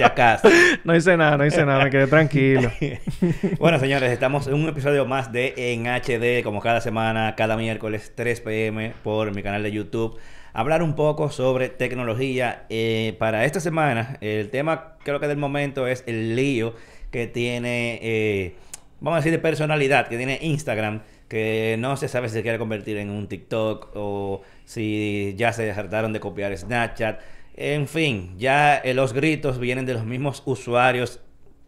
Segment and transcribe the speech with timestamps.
[0.00, 0.48] si acaso.
[0.84, 2.70] No hice nada, no hice nada, me quedé tranquilo.
[3.58, 8.12] bueno, señores, estamos en un episodio más de En HD, como cada semana, cada miércoles
[8.14, 10.18] 3 pm por mi canal de YouTube.
[10.52, 12.64] Hablar un poco sobre tecnología.
[12.70, 16.74] Eh, para esta semana, el tema creo que del momento es el lío
[17.10, 18.54] que tiene, eh,
[19.00, 22.58] vamos a decir, de personalidad, que tiene Instagram que no se sabe si se quiere
[22.58, 27.20] convertir en un TikTok o si ya se hartaron de copiar Snapchat.
[27.62, 31.20] En fin, ya eh, los gritos vienen de los mismos usuarios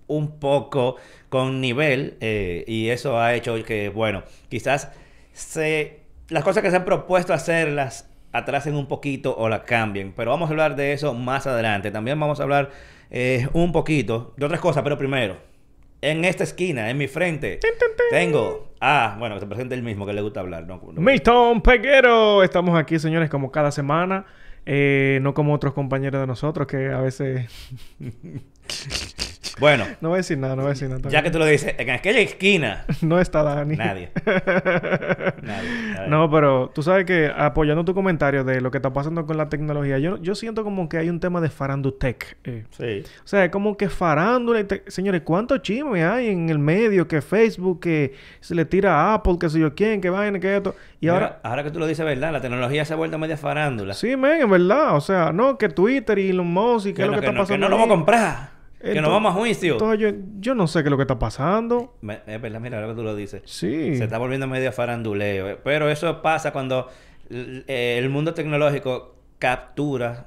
[0.06, 0.96] un poco
[1.28, 4.90] con nivel eh, y eso ha hecho que, bueno, quizás
[5.34, 6.00] se,
[6.30, 10.48] las cosas que se han propuesto hacerlas atrasen un poquito o la cambien, pero vamos
[10.48, 11.90] a hablar de eso más adelante.
[11.90, 12.70] También vamos a hablar
[13.10, 15.36] eh, un poquito de otras cosas, pero primero,
[16.00, 17.60] en esta esquina, en mi frente,
[18.10, 18.72] tengo.
[18.80, 20.66] Ah, bueno, se presenta el mismo que le gusta hablar.
[20.66, 22.42] No, Milton Peguero.
[22.42, 24.24] Estamos aquí, señores, como cada semana.
[24.64, 27.50] Eh, no como otros compañeros de nosotros que a veces.
[29.60, 29.84] Bueno.
[30.00, 31.08] No voy a decir nada, no voy a decir nada.
[31.08, 32.84] Ya que tú lo dices, en aquella esquina.
[33.02, 33.76] no está Dani.
[33.76, 34.10] Nadie.
[35.42, 36.08] Nadie.
[36.08, 39.48] No, pero tú sabes que apoyando tu comentario de lo que está pasando con la
[39.48, 42.36] tecnología, yo, yo siento como que hay un tema de farandutec.
[42.44, 42.64] Eh.
[42.70, 43.02] Sí.
[43.24, 44.64] O sea, como que farándula.
[44.86, 47.06] Señores, ¿cuánto chisme hay en el medio?
[47.06, 50.56] Que Facebook, que se le tira a Apple, que sé yo quién, que vaina, que
[50.56, 50.74] esto.
[51.00, 51.40] Y ahora...
[51.42, 52.32] Ahora que tú lo dices, ¿verdad?
[52.32, 53.94] La tecnología se ha vuelto media farándula.
[53.94, 54.96] Sí, men, en verdad.
[54.96, 57.54] O sea, no, que Twitter y Elon Musk y qué es lo que, está pasando.
[57.54, 58.51] Que no lo vamos a comprar
[58.82, 59.74] que nos vamos a juicio.
[59.74, 61.96] Entonces yo, no sé qué es lo que está pasando.
[62.26, 63.42] es verdad, mira lo que tú lo dices.
[63.44, 63.96] Sí.
[63.96, 65.50] Se está volviendo medio faranduleo.
[65.50, 65.58] Eh.
[65.62, 66.88] Pero eso pasa cuando
[67.30, 70.26] eh, el mundo tecnológico captura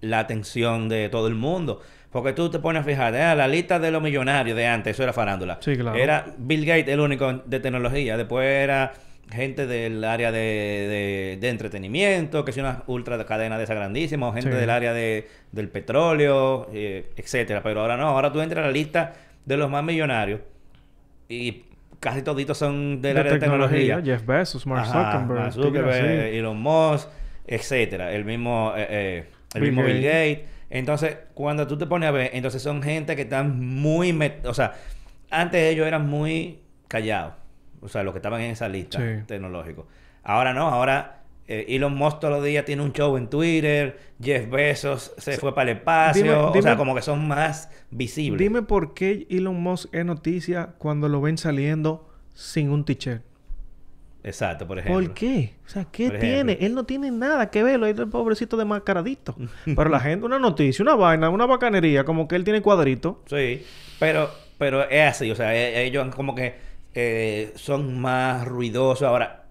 [0.00, 1.80] la atención de todo el mundo.
[2.10, 5.04] Porque tú te pones a fijar, eh, la lista de los millonarios de antes, eso
[5.04, 5.58] era farándula.
[5.60, 5.96] Sí, claro.
[5.96, 8.16] Era Bill Gates el único de tecnología.
[8.16, 8.92] Después era
[9.30, 14.32] gente del área de, de, entretenimiento, que es una ultra cadena de esa grandísima, o
[14.32, 17.62] gente del área de, del petróleo, eh, etcétera.
[17.62, 19.14] Pero ahora no, ahora tú entras a la lista
[19.44, 20.40] de los más millonarios
[21.28, 21.64] y
[22.00, 24.00] casi toditos son del área de tecnología.
[24.04, 27.08] Jeff Bezos, Mark Zuckerberg, Zuckerberg Elon Musk,
[27.46, 28.12] etcétera.
[28.12, 29.24] El mismo, eh, eh,
[29.54, 30.40] el mismo Bill Gates.
[30.70, 34.16] Entonces, cuando tú te pones a ver, entonces son gente que están muy...
[34.44, 34.74] O sea,
[35.30, 37.39] antes ellos eran muy callados
[37.80, 39.86] o sea, los que estaban en esa lista tecnológico.
[40.22, 44.48] Ahora no, ahora eh, Elon Musk todos los días tiene un show en Twitter, Jeff
[44.48, 48.38] Bezos se fue para el espacio, o sea, como que son más visibles.
[48.38, 53.22] Dime por qué Elon Musk es noticia cuando lo ven saliendo sin un t-shirt.
[54.22, 55.02] Exacto, por ejemplo.
[55.02, 55.54] ¿Por qué?
[55.66, 56.58] O sea, ¿qué tiene?
[56.60, 57.86] Él no tiene nada que verlo.
[57.86, 59.34] Él es el pobrecito de mascaradito.
[59.64, 63.22] pero la gente, una noticia, una vaina, una bacanería, como que él tiene cuadrito.
[63.26, 63.64] Sí,
[63.98, 65.30] pero, pero es así.
[65.30, 66.54] O sea, e, ellos como que
[66.94, 69.06] eh, son más ruidosos.
[69.06, 69.44] Ahora,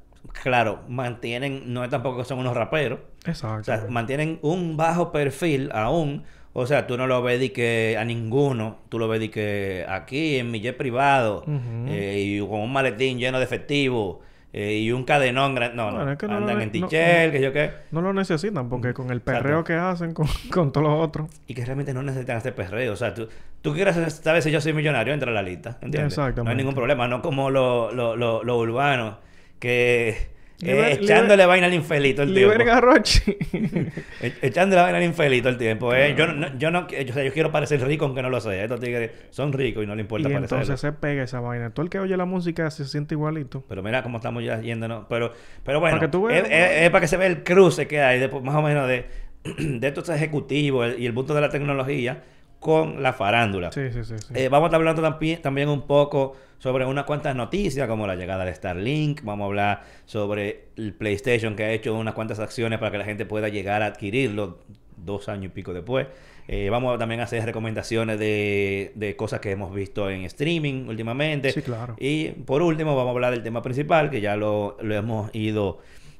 [0.43, 2.99] claro, mantienen, no es tampoco que son unos raperos.
[3.25, 3.59] Exacto.
[3.59, 6.23] O sea, mantienen un bajo perfil aún.
[6.53, 9.85] O sea, tú no lo ves de que a ninguno, tú lo ves de que
[9.87, 11.43] aquí en mi jet privado
[11.87, 14.21] eh, y con un maletín lleno de efectivo
[14.51, 15.75] eh, y un cadenón grande.
[15.75, 15.99] No, no.
[15.99, 17.71] Andan en tichel, que yo qué.
[17.91, 21.29] No lo necesitan porque con el perreo que hacen con, con todos los otros.
[21.47, 22.93] Y que realmente no necesitan este perreo.
[22.93, 23.27] O sea, tú,
[23.61, 25.77] tú quieres saber si yo soy millonario, entra a la lista.
[25.81, 26.17] ¿Entiendes?
[26.17, 27.07] No hay ningún problema.
[27.07, 29.15] No como los lo, lo, lo urbanos
[29.59, 30.29] que
[30.61, 32.53] eh, echándole vaina al infelito el tiempo.
[34.21, 35.93] e echándole vaina al infelito el tiempo.
[35.93, 36.15] Eh.
[36.17, 38.63] Yo, no, yo no, yo, o sea, yo quiero parecer rico aunque no lo sé.
[38.63, 41.69] Estos tigres son ricos y no le importa y entonces se pega esa vaina.
[41.69, 43.63] Todo el que oye la música se siente igualito.
[43.69, 45.05] Pero mira cómo estamos ya yéndonos.
[45.07, 45.31] Pero,
[45.63, 45.97] pero bueno,
[46.29, 49.05] es, para que se vea el cruce que hay, de, más o menos, de,
[49.57, 52.23] de estos ejecutivos y el punto de la tecnología
[52.59, 53.71] con la farándula.
[53.71, 54.15] Sí, sí, sí.
[54.33, 58.15] Eh, vamos a estar hablando también, también un poco sobre unas cuantas noticias, como la
[58.15, 59.23] llegada de Starlink.
[59.23, 63.05] Vamos a hablar sobre el PlayStation, que ha hecho unas cuantas acciones para que la
[63.05, 64.59] gente pueda llegar a adquirirlo
[64.97, 66.07] dos años y pico después.
[66.51, 71.51] Eh, vamos también a hacer recomendaciones de, de, cosas que hemos visto en streaming últimamente.
[71.51, 71.95] Sí, claro.
[71.99, 75.79] Y por último, vamos a hablar del tema principal, que ya lo, lo hemos ido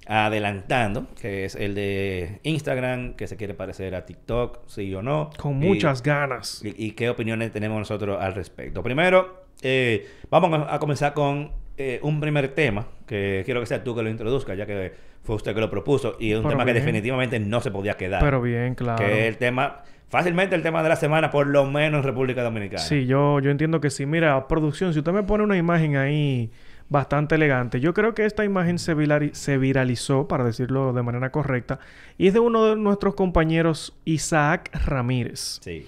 [0.10, 5.30] adelantando, que es el de Instagram, que se quiere parecer a TikTok, sí o no.
[5.38, 6.62] Con muchas ganas.
[6.64, 8.82] Y, qué opiniones tenemos nosotros al respecto.
[8.82, 13.96] Primero, eh, vamos a, comenzar con eh, un primer tema, que quiero que sea tú
[13.96, 16.74] que lo introduzcas, ya que fue usted que lo propuso, y es un tema que
[16.74, 18.20] definitivamente no se podía quedar.
[18.20, 19.06] Pero bien, claro.
[19.06, 22.42] Que es el tema fácilmente el tema de la semana, por lo menos en República
[22.42, 22.82] Dominicana.
[22.82, 24.08] Sí, yo, yo entiendo que sí.
[24.08, 26.50] Mira, producción, si usted me pone una imagen ahí
[26.90, 27.80] bastante elegante.
[27.80, 28.96] Yo creo que esta imagen se,
[29.34, 31.80] se, viralizó, para decirlo de manera correcta,
[32.18, 35.60] y es de uno de nuestros compañeros, Isaac Ramírez.
[35.62, 35.86] Sí.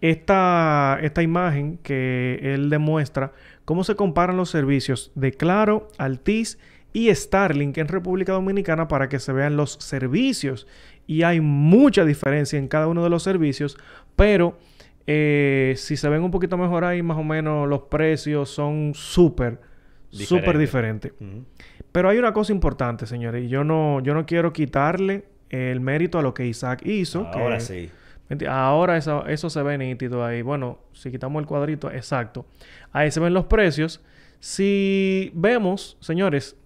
[0.00, 3.32] Esta, esta imagen que él demuestra
[3.64, 6.58] cómo se comparan los servicios de Claro, Altis
[6.92, 10.66] y Starlink en República Dominicana para que se vean los servicios.
[11.06, 13.76] Y hay mucha diferencia en cada uno de los servicios,
[14.14, 14.58] pero
[15.04, 19.58] Eh, si se ven un poquito mejor ahí, más o menos los precios son súper,
[20.12, 21.12] súper diferentes.
[21.90, 26.18] Pero hay una cosa importante, señores, y yo no, yo no quiero quitarle el mérito
[26.18, 27.26] a lo que Isaac hizo.
[27.26, 27.90] Ahora sí.
[28.48, 30.42] Ahora eso, eso se ve nítido ahí.
[30.42, 32.46] Bueno, si quitamos el cuadrito, exacto.
[32.92, 34.00] Ahí se ven los precios.
[34.40, 36.56] Si vemos, señores,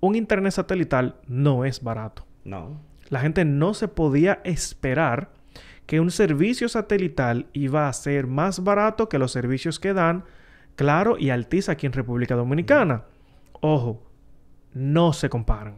[0.00, 2.26] un internet satelital no es barato.
[2.44, 2.80] No.
[3.08, 5.30] La gente no se podía esperar
[5.86, 10.24] que un servicio satelital iba a ser más barato que los servicios que dan
[10.80, 13.04] Claro y Altiz aquí en República Dominicana.
[13.60, 14.02] Ojo,
[14.72, 15.74] no se comparan.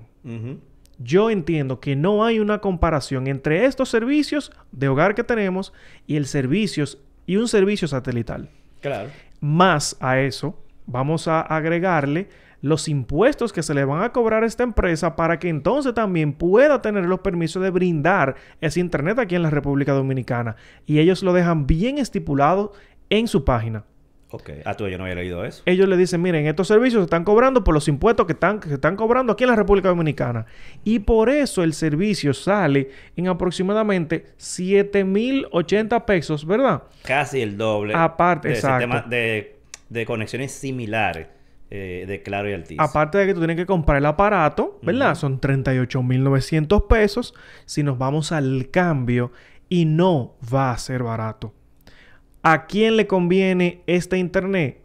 [1.00, 5.72] Yo entiendo que no hay una comparación entre estos servicios de hogar que tenemos
[6.06, 8.48] y el servicios y un servicio satelital.
[8.80, 9.10] Claro.
[9.40, 10.56] Más a eso,
[10.86, 12.28] vamos a agregarle
[12.60, 16.32] los impuestos que se le van a cobrar a esta empresa para que entonces también
[16.32, 20.54] pueda tener los permisos de brindar ese internet aquí en la República Dominicana.
[20.86, 22.72] Y ellos lo dejan bien estipulado
[23.10, 23.84] en su página.
[24.32, 24.50] Ok.
[24.64, 25.62] Ah, tú yo no había leído eso.
[25.66, 28.72] Ellos le dicen, miren, estos servicios se están cobrando por los impuestos que están, que
[28.72, 30.46] están cobrando aquí en la República Dominicana.
[30.84, 36.84] Y por eso el servicio sale en aproximadamente 7.080 pesos, ¿verdad?
[37.02, 37.92] Casi el doble.
[37.94, 39.08] Aparte, de exacto.
[39.10, 39.56] de,
[39.90, 41.28] de conexiones similares.
[41.74, 42.78] Eh, de Claro y Altiz.
[42.78, 45.14] Aparte de que tú tienes que comprar el aparato, ¿verdad?
[45.14, 47.34] Son 38.900 pesos
[47.64, 49.32] si nos vamos al cambio
[49.70, 51.54] y no va a ser barato.
[52.42, 54.80] ¿A quién le conviene este internet?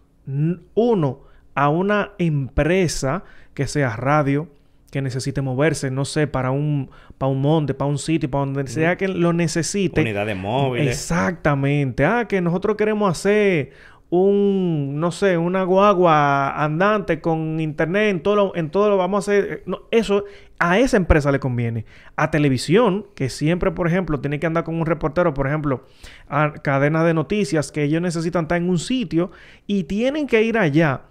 [0.75, 1.21] Uno,
[1.56, 3.24] a una empresa
[3.54, 4.48] que sea radio,
[4.92, 8.68] que necesite moverse, no sé, para un, para un monte, para un sitio, para donde
[8.68, 10.01] sea que lo necesite.
[10.01, 10.95] Unidades móviles.
[10.95, 12.06] Exactamente.
[12.06, 13.71] Ah, que nosotros queremos hacer
[14.09, 19.18] un, no sé, una guagua andante con internet, en todo lo, en todo lo vamos
[19.27, 19.51] a hacer.
[19.51, 20.24] Eh, no, eso
[20.59, 21.86] a esa empresa le conviene.
[22.15, 25.83] A televisión, que siempre, por ejemplo, tiene que andar con un reportero, por ejemplo,
[26.30, 29.31] a cadenas de noticias, que ellos necesitan estar en un sitio
[29.68, 31.01] y tienen que ir allá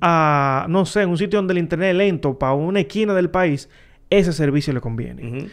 [0.00, 3.30] a, no sé, en un sitio donde el internet es lento, para una esquina del
[3.30, 3.70] país
[4.18, 5.48] ese servicio le conviene.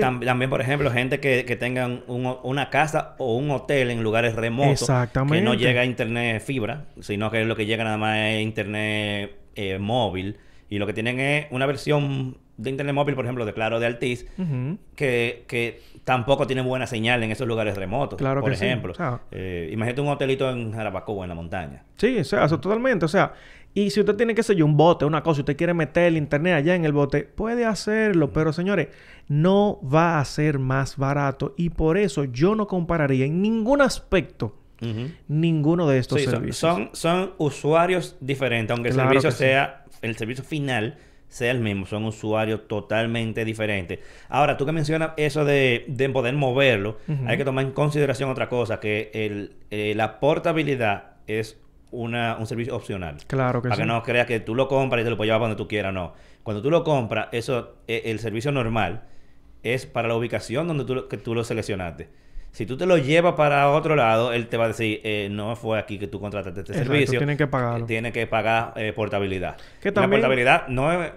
[0.00, 4.82] También, por ejemplo, gente que, que tengan una casa o un hotel en lugares remotos.
[4.82, 5.38] Exactamente.
[5.38, 9.36] Que no llega a internet fibra, sino que lo que llega nada más es internet
[9.56, 10.38] eh, móvil.
[10.70, 13.86] Y lo que tienen es una versión de internet móvil, por ejemplo, de Claro de
[13.86, 14.26] Altiz,
[14.94, 18.18] que, que, tampoco tiene buena señal en esos lugares remotos.
[18.18, 18.92] Claro por que ejemplo.
[19.32, 21.82] Eh, imagínate un hotelito en Jarabacoa, en la montaña.
[21.96, 23.04] Sí, o sea, eso totalmente.
[23.06, 23.32] O sea,
[23.74, 26.16] y si usted tiene, que ser yo, un bote, una cosa, usted quiere meter el
[26.16, 28.32] internet allá en el bote, puede hacerlo.
[28.32, 28.88] Pero señores,
[29.26, 31.54] no va a ser más barato.
[31.56, 34.56] Y por eso yo no compararía en ningún aspecto
[35.28, 36.58] ninguno de estos servicios.
[36.58, 40.98] Son, son, usuarios diferentes, aunque el servicio sea, el servicio final
[41.28, 43.98] sea el mismo, son usuarios totalmente diferentes.
[44.28, 48.48] Ahora, tú que mencionas eso de, de poder moverlo, hay que tomar en consideración otra
[48.48, 51.58] cosa, que el, eh, la portabilidad es
[51.94, 53.16] una, un servicio opcional.
[53.26, 53.82] Claro que Para sí.
[53.82, 55.92] que no creas que tú lo compras y te lo puedes llevar donde tú quieras,
[55.92, 56.12] no.
[56.42, 59.04] Cuando tú lo compras, eso, e, el servicio normal
[59.62, 62.08] es para la ubicación donde tú, que tú lo seleccionaste.
[62.52, 65.56] Si tú te lo llevas para otro lado, él te va a decir, eh, no
[65.56, 67.18] fue aquí que tú contrataste este servicio.
[67.18, 67.84] Tienen que pagarlo.
[67.86, 69.56] Tiene que pagar eh, portabilidad.
[69.80, 70.20] Que también...
[70.20, 71.10] La portabilidad no es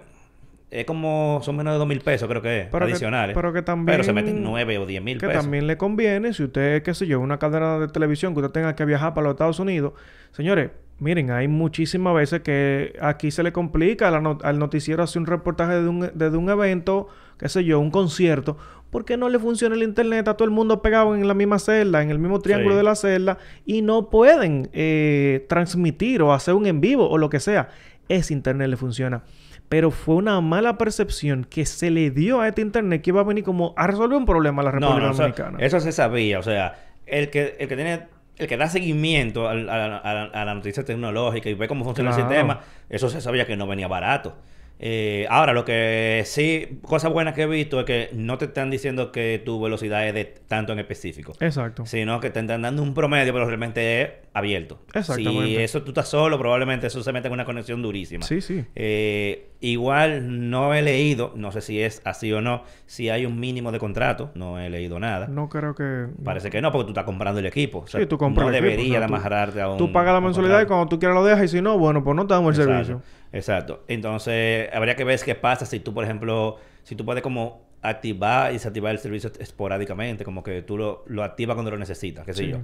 [0.70, 3.34] es como son menos de dos mil pesos, creo que es, pero adicionales.
[3.34, 3.86] pero que también.
[3.86, 5.32] Pero se meten nueve o diez mil pesos.
[5.32, 8.52] Que también le conviene, si usted, qué sé yo, una cadena de televisión que usted
[8.52, 9.94] tenga que viajar para los Estados Unidos.
[10.32, 15.80] Señores, miren, hay muchísimas veces que aquí se le complica al noticiero hacer un reportaje
[15.80, 17.08] de un, de un evento,
[17.38, 18.58] qué sé yo, un concierto.
[18.90, 21.58] ¿Por qué no le funciona el internet a todo el mundo pegado en la misma
[21.58, 26.54] celda, en el mismo triángulo de la celda, y no pueden eh, transmitir o hacer
[26.54, 27.68] un en vivo o lo que sea?
[28.08, 29.22] Ese internet le funciona
[29.68, 33.24] pero fue una mala percepción que se le dio a este internet que iba a
[33.24, 35.58] venir como a resolver un problema a la República Dominicana.
[35.60, 38.02] Eso, se sabía, o sea, el que, el que tiene
[38.38, 43.08] el que da seguimiento a, la noticia tecnológica y ve cómo funciona el sistema, eso
[43.08, 44.36] se sabía que no venía barato.
[44.80, 48.70] Eh, ahora, lo que sí, cosas buenas que he visto es que no te están
[48.70, 51.34] diciendo que tu velocidad es de tanto en específico.
[51.40, 51.84] Exacto.
[51.84, 54.80] Sino que te están dando un promedio, pero realmente es abierto.
[54.94, 55.46] Exactamente.
[55.46, 58.24] Si eso tú estás solo, probablemente eso se mete en una conexión durísima.
[58.24, 58.64] Sí, sí.
[58.74, 63.38] Eh, igual no he leído, no sé si es así o no, si hay un
[63.38, 64.30] mínimo de contrato.
[64.34, 65.26] No he leído nada.
[65.28, 66.06] No creo que.
[66.24, 67.84] Parece que no, porque tú estás comprando el equipo.
[67.86, 69.78] sí, tú compras no el debería de amarrarte a un.
[69.78, 72.16] Tú pagas la mensualidad y cuando tú quieras lo dejas y si no, bueno, pues
[72.16, 73.02] no te damos el servicio.
[73.32, 73.84] Exacto.
[73.88, 78.50] Entonces, habría que ver qué pasa si tú, por ejemplo, si tú puedes como activar
[78.50, 82.34] y desactivar el servicio esporádicamente, como que tú lo, lo activas cuando lo necesitas, qué
[82.34, 82.58] sé yo.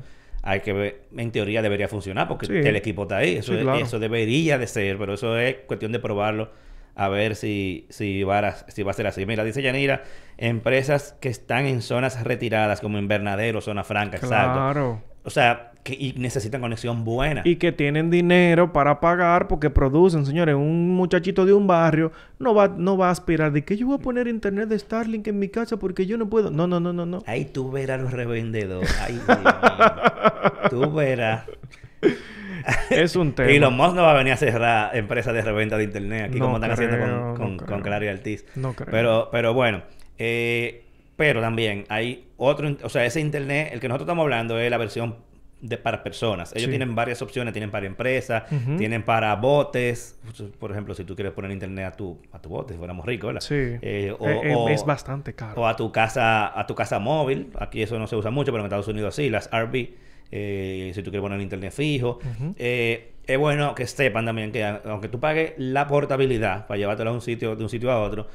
[0.47, 4.59] Hay que ver, en teoría debería funcionar porque el equipo está ahí, eso, eso debería
[4.59, 6.51] de ser, pero eso es cuestión de probarlo
[6.95, 9.25] a ver si, si, va a, si va a ser así.
[9.27, 10.05] Mira, dice Yanira,
[10.37, 15.03] empresas que están en zonas retiradas como Invernadero, Zona Franca, claro.
[15.25, 17.43] O sea, que, y necesitan conexión buena.
[17.45, 20.55] Y que tienen dinero para pagar porque producen, señores.
[20.55, 23.97] Un muchachito de un barrio no va, no va a aspirar de que yo voy
[23.97, 26.51] a poner internet de Starlink en mi casa porque yo no puedo.
[26.51, 27.23] No, no, no, no, no.
[27.27, 28.99] Ahí tú verás los revendedores.
[29.01, 29.21] Ay.
[30.71, 31.45] Tú verás.
[32.91, 33.51] Es un tema.
[33.51, 36.39] Y los Musk no va a venir a cerrar empresas de reventa de internet aquí
[36.39, 38.45] No como están haciendo creo, con, no con, con Claro y Altiz.
[38.55, 38.91] No creo.
[38.91, 39.83] Pero, pero bueno,
[40.19, 40.84] eh,
[41.17, 44.79] pero también hay otro, o sea, ese internet, el que nosotros estamos hablando es la
[44.79, 45.17] versión
[45.61, 46.53] de para personas.
[46.53, 46.71] Ellos Sí.
[46.71, 48.43] tienen varias opciones, tienen para empresas,
[48.77, 50.21] tienen para botes.
[50.59, 53.29] Por ejemplo, si tú quieres poner internet a tu, a tu bote, si fuéramos ricos,
[53.29, 53.41] ¿verdad?
[53.41, 53.55] Sí.
[53.81, 55.63] Eh, o, Eh, eh, o- es bastante caro.
[55.63, 57.51] o a tu casa, a tu casa móvil.
[57.59, 59.95] Aquí eso no se usa mucho, pero en Estados Unidos sí, las RV.
[60.37, 62.19] eh, si tú quieres poner internet fijo.
[62.57, 67.13] Eh, es bueno que sepan también que aunque tú pagues la portabilidad para llevártelo a
[67.13, 68.27] un sitio, de un sitio a otro,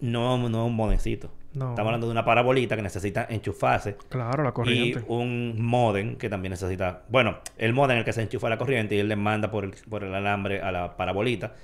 [0.00, 1.32] no, no es un modemcito.
[1.56, 1.70] No.
[1.70, 3.96] Estamos hablando de una parabolita que necesita enchufarse.
[4.10, 5.04] Claro, la Y corriente.
[5.08, 7.02] un modem que también necesita.
[7.08, 9.64] Bueno, el modem en el que se enchufa la corriente y él le manda por
[9.64, 11.54] el, por el alambre a la parabolita.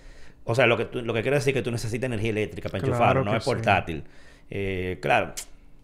[0.45, 2.69] O sea, lo que, tú- lo que quiere decir es que tú necesitas energía eléctrica
[2.71, 3.51] para Claro enchufarlo, no que es sí.
[3.51, 4.05] portátil.
[4.51, 5.33] Eh, claro,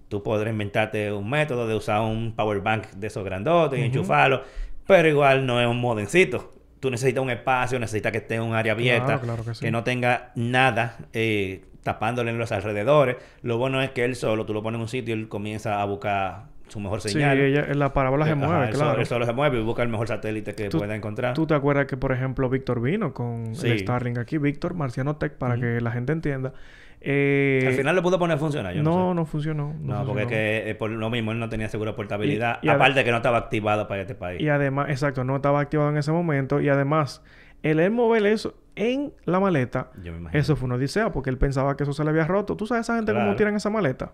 [0.09, 3.87] tú podrás inventarte un método de usar un power bank de esos grandotes y Ujú.
[3.99, 4.43] enchufarlo,
[4.87, 6.55] pero igual no es un modemcito.
[6.81, 9.71] Tú necesitas un espacio, necesitas que esté en un área abierta, Claro, claro que sí.
[9.71, 13.17] no tenga nada eh, tapándole en los alrededores.
[13.43, 15.81] Lo bueno es que él solo, tú lo pones en un sitio y él comienza
[15.81, 17.39] a buscar su mejor Sí, señal.
[17.41, 19.01] ella, la parábola se Ajá, mueve, solo- claro.
[19.01, 21.33] él solo se mueve y busca el mejor satélite que pueda encontrar.
[21.33, 23.69] ¿Tú te acuerdas que, por ejemplo, Víctor vino con Sí.
[23.71, 24.37] el Starlink aquí?
[24.37, 26.53] Víctor, Marciano Tech, para que la gente entienda.
[27.01, 28.75] Eh, Al final lo pudo poner a funcionar.
[28.75, 29.15] Yo no, no, sé.
[29.15, 29.75] no funcionó.
[29.81, 32.59] No, porque es que eh, por lo mismo él no tenía seguro de portabilidad.
[32.61, 34.41] Y- y aparte que no estaba activado para este país.
[34.41, 36.61] Y además, exacto, no estaba activado en ese momento.
[36.61, 37.23] Y además,
[37.63, 40.41] el él mover eso en la maleta, Yo me imagino.
[40.41, 42.57] eso fue una odisea, porque él pensaba que eso se le había roto.
[42.57, 44.13] ¿Tú sabes esa gente cómo tiran esa maleta?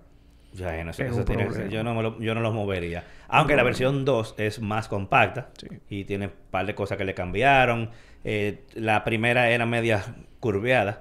[0.53, 3.03] Ya, no Es eso tiene- yo, no me lo, yo no los movería.
[3.29, 5.67] Aunque la versión 2 es más compacta Sí.
[5.89, 7.91] y tiene un par de cosas que le cambiaron.
[8.23, 10.03] Eh, la primera era media
[10.41, 10.99] curveada,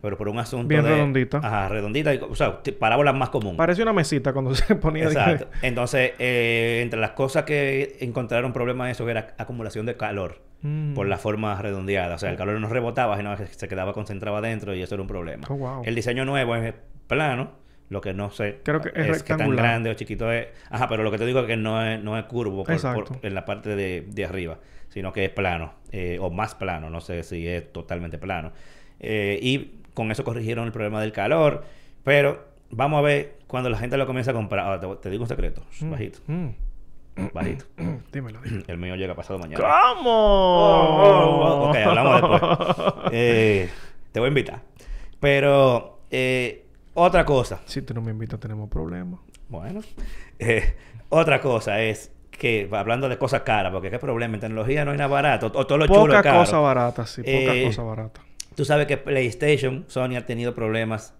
[0.00, 0.90] pero por un asunto Bien de...
[0.90, 1.38] redondita.
[1.38, 2.14] Ajá, redondita.
[2.14, 3.56] y- o sea, parábola más común.
[3.56, 5.04] Parece una mesita cuando se ponía...
[5.06, 5.48] de Exacto.
[5.62, 10.94] Entonces, eh, entre las cosas que encontraron problema en eso era acumulación de calor Mm.
[10.94, 12.14] por la forma redondeada.
[12.14, 15.02] O sea, el calor no rebotaba, sino que se quedaba concentrado adentro y eso era
[15.02, 15.46] un problema.
[15.50, 15.82] Oh, wow.
[15.84, 16.72] El diseño nuevo es
[17.08, 17.60] plano.
[17.88, 19.64] Lo que no sé Creo que es qué tan rectangular.
[19.66, 20.46] grande o chiquito es.
[20.70, 23.04] Ajá, pero lo que te digo es que no es, no es curvo por- Exacto.
[23.04, 26.88] por- en la parte de, de arriba, sino que es plano eh, o más plano.
[26.88, 28.52] No sé si es totalmente plano.
[28.98, 31.64] Eh, y con eso corrigieron el problema del calor.
[32.02, 34.64] Pero vamos a ver cuando la gente lo comienza a comprar.
[34.64, 35.90] Ahora, te, te digo un secreto, Mm.
[35.90, 36.46] bajito, Mm.
[37.32, 37.64] Bajito.
[38.12, 38.64] Dímelo, dímelo.
[38.66, 39.62] El mío llega pasado mañana.
[39.62, 40.10] ¿Cómo?
[40.10, 42.92] Oh, ok, hablamos después.
[43.12, 43.68] Eh,
[44.12, 44.60] te voy a invitar.
[45.20, 47.60] Pero eh, otra cosa.
[47.66, 49.20] Si tú no me invitas, tenemos problemas.
[49.48, 49.80] Bueno,
[50.38, 50.76] eh,
[51.08, 54.96] otra cosa es que hablando de cosas caras, porque qué problema en tecnología no hay
[54.96, 56.38] nada barato, o todo lo chulo es caro.
[56.40, 57.22] cosa barata, sí.
[57.22, 58.20] Poca cosa barata.
[58.54, 61.14] Tú sabes que PlayStation, Sony ha tenido problemas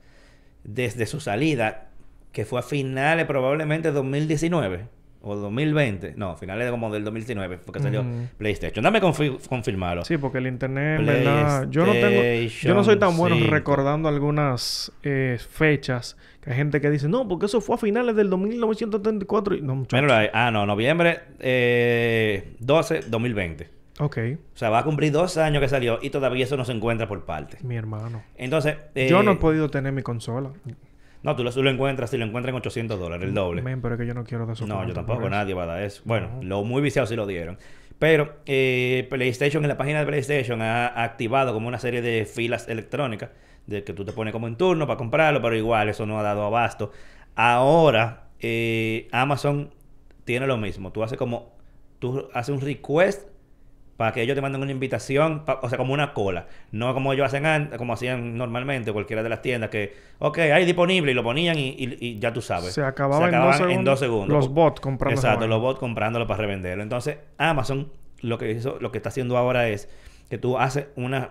[0.64, 1.90] desde su salida,
[2.32, 6.14] que fue a finales probablemente de 2019 o 2020.
[6.17, 8.05] No, finales como del 2019 porque salió.
[8.38, 8.83] PlayStation.
[8.83, 10.05] Dame confi- confirmarlo.
[10.05, 14.93] Sí, porque el internet, verdad, yo no tengo, yo no soy tan bueno recordando algunas
[15.02, 19.55] eh, fechas que hay gente que dice, no, porque eso fue a finales del 1974
[19.55, 20.02] y no, muchacho.
[20.02, 20.29] Míralo ahí.
[20.33, 23.69] Ah, no, noviembre eh, 12, 2020.
[24.00, 24.19] Ok,
[24.55, 27.07] O sea, va a cumplir dos años que salió y todavía eso no se encuentra
[27.07, 27.59] por parte.
[27.62, 28.23] mi hermano.
[28.37, 30.50] Entonces, eh, yo no he podido tener mi consola.
[31.23, 33.62] No, tú lo, lo encuentras, si lo encuentras en 800 dólares, el doble.
[33.62, 34.67] Men, pero es que yo no quiero eso.
[34.67, 35.31] No, yo tampoco, eso.
[35.31, 36.02] nadie va a dar eso.
[36.05, 36.43] Bueno, No.
[36.43, 37.59] lo muy viciado sí lo dieron.
[37.99, 42.69] Pero eh, PlayStation, en la página de PlayStation, ha activado como una serie de filas
[42.69, 43.31] electrónicas
[43.67, 46.23] de que tú te pones como en turno para comprarlo, pero igual eso no ha
[46.23, 46.91] dado abasto.
[47.37, 49.71] Ahora, eh, Amazon
[50.25, 50.91] tiene lo mismo.
[50.93, 51.55] Tú haces como,
[51.99, 53.29] tú haces un request
[54.02, 56.49] para que ellos te manden una invitación, pa- o sea, como una cola.
[56.73, 60.64] No como ellos hacen antes, como hacían normalmente cualquiera de las tiendas, que, ok, hay
[60.64, 62.73] disponible y lo ponían y, y- y ya tú sabes.
[62.75, 64.28] Se acababa en dos acababan en dos segundos.
[64.37, 66.82] Los bots comprando Exacto, los bots comprándolo para revenderlo.
[66.82, 67.92] Entonces, Amazon
[68.23, 69.88] lo que hizo, lo que está haciendo ahora es
[70.28, 71.30] que tú haces una,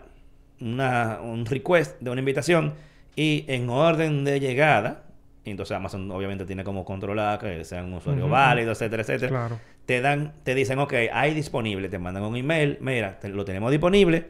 [0.62, 2.74] una un request de una invitación
[3.18, 5.04] y en orden de llegada,
[5.44, 9.30] y entonces Amazon obviamente tiene como controlar que sea un usuario válido, etcétera, etcétera.
[9.30, 9.60] Claro.
[9.86, 13.72] Te dan, te dicen, ok, hay disponible, te mandan un email, mira, te- lo tenemos
[13.72, 14.28] disponible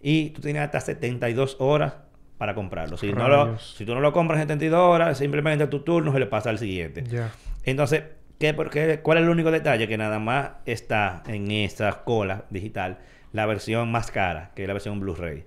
[0.00, 1.94] y tú tienes hasta 72 horas
[2.38, 2.96] para comprarlo.
[2.96, 6.18] Si, no lo, si tú no lo compras en 72 horas, simplemente tu turno se
[6.18, 7.04] le pasa al siguiente.
[7.04, 7.30] Ya.
[7.64, 8.02] Entonces,
[8.38, 9.86] ¿qué, por qué- ¿cuál es el único detalle?
[9.86, 12.98] Que nada más está en esta cola digital
[13.32, 15.44] la versión más cara, que es la versión Blu-ray.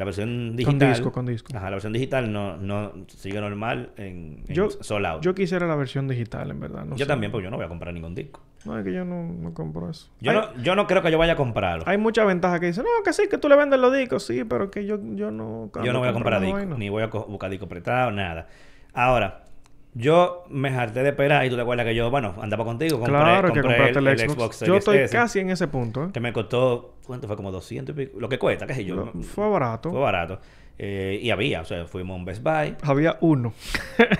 [0.00, 0.88] La versión digital.
[0.88, 1.52] disco, con disco.
[1.54, 5.20] Ajá, la versión digital no, no sigue normal en, en Yo, sold out.
[5.22, 6.86] yo quisiera la versión digital, en verdad.
[6.86, 7.06] no Yo sé.
[7.06, 8.40] también, porque yo no voy a comprar ningún disco.
[8.64, 10.10] No, es que yo no, no compro eso.
[10.20, 11.84] Yo, hay, no, yo no creo que yo vaya a comprarlo.
[11.86, 14.44] hay mucha ventaja que dicen, no, que sí, que tú le vendes los discos, sí,
[14.44, 15.70] pero que yo, yo no...
[15.84, 16.78] Yo no voy a comprar discos.
[16.78, 18.48] ni voy a buscar discos prestados, nada.
[18.94, 19.44] Ahora,
[19.94, 23.16] yo me harté de esperar y tú te acuerdas que yo, bueno, andaba contigo, compré,
[23.16, 24.56] Claro que compré compraste el, el, Xbox.
[24.56, 26.08] Xbox yo estoy S, casi en ese punto, ¿eh?
[26.12, 27.36] que me costó, ¿cuánto fue?
[27.36, 28.96] Como 200 y pico, lo que cuesta, qué sé yo.
[28.96, 29.90] Lo- Fue barato.
[29.90, 30.38] Fue barato.
[30.82, 32.74] Eh, y había, o sea, fuimos a un Best Buy.
[32.82, 33.52] Había uno.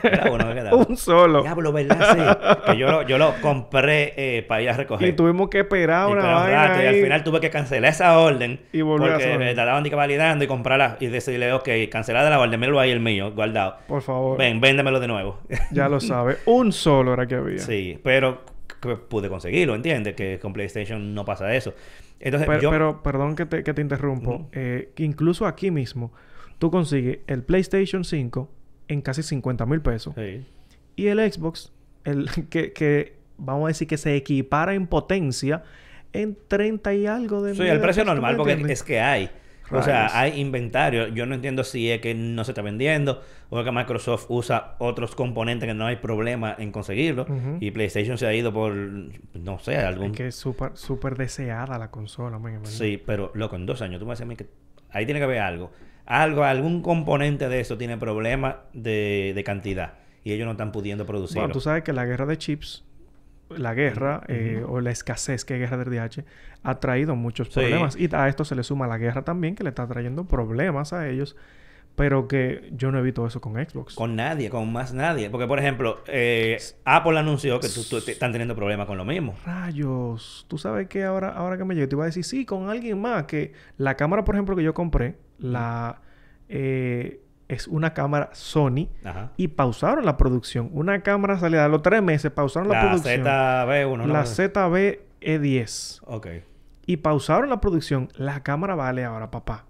[0.02, 1.40] Era uno que un solo.
[1.40, 2.14] Diablo, ¿verdad?
[2.66, 2.70] Sí.
[2.72, 5.08] Que yo, lo- yo lo compré eh, para ir a recoger.
[5.08, 8.60] Y tuvimos que esperar una vaina y al final tuve que cancelar esa orden.
[8.74, 9.38] Y volver a porque hacer.
[9.38, 12.78] me la daban de que validando y comprarla y decirle, ok, cancelada la orden, míralo
[12.78, 13.76] ahí el mío, guardado.
[13.88, 14.36] Por favor.
[14.36, 15.38] Ven, véndemelo de nuevo.
[15.72, 16.36] Ya lo sabe.
[16.44, 17.58] Un solo era que había.
[17.60, 18.42] sí, pero
[19.08, 20.14] pude conseguirlo, ¿entiendes?
[20.14, 21.72] Que con PlayStation no pasa eso.
[22.18, 22.70] Entonces, Pero, yo...
[22.70, 24.50] pero, perdón que te, que te interrumpo.
[24.52, 26.12] Eh, incluso aquí mismo,
[26.60, 28.48] tú consigues el PlayStation 5
[28.88, 30.14] en casi 50 mil pesos.
[30.14, 30.44] Sí.
[30.94, 31.72] Y el Xbox,
[32.04, 35.64] el que, que vamos a decir que se equipara en potencia
[36.12, 39.00] en 30 y algo de Sí, mil el precio pesos, ¿tú normal, porque es que
[39.00, 39.30] hay.
[39.72, 41.06] O sea, hay inventario.
[41.08, 45.14] Yo no entiendo si es que no se está vendiendo o que Microsoft usa otros
[45.14, 47.24] componentes que no hay problema en conseguirlo.
[47.60, 50.10] Y PlayStation se ha ido por, no sé, algún...
[50.10, 52.68] Es que es súper súper deseada la consola, man, verdad.
[52.68, 54.48] Sí, pero loco, en dos años tú me decías a mí que
[54.90, 55.70] ahí tiene que haber algo.
[56.10, 59.94] Algo, algún componente de eso tiene problema de, de cantidad.
[60.24, 61.42] Y ellos no están pudiendo producirlo.
[61.42, 62.84] Bueno, tú sabes que la guerra de chips,
[63.48, 66.24] la guerra eh, o la escasez que hay guerra del DH
[66.64, 67.54] ha traído muchos Sí.
[67.60, 67.96] problemas.
[67.96, 71.08] Y a esto se le suma la guerra también, que le está trayendo problemas a
[71.08, 71.36] ellos.
[71.96, 73.94] Pero que yo no he visto eso con Xbox.
[73.94, 75.28] Con nadie, con más nadie.
[75.30, 79.04] Porque, por ejemplo, eh, Apple anunció que tú, tú- te- están teniendo problemas con lo
[79.04, 79.34] mismo.
[79.44, 80.44] Rayos.
[80.48, 83.00] Tú sabes que ahora, ahora que me llegue, te iba a decir, sí, con alguien
[83.00, 83.24] más.
[83.24, 86.00] Que la cámara, por ejemplo, que yo compré, la
[86.48, 88.88] eh, es una cámara Sony.
[89.04, 89.32] Ajá.
[89.36, 90.70] Y pausaron la producción.
[90.72, 93.24] Una cámara salida a los tres meses, pausaron la, La producción.
[93.24, 94.06] ZB1, ¿no?
[94.06, 96.00] la ZB E10.
[96.06, 96.26] Ok.
[96.86, 98.08] Y pausaron la producción.
[98.16, 99.66] La cámara vale ahora, papá.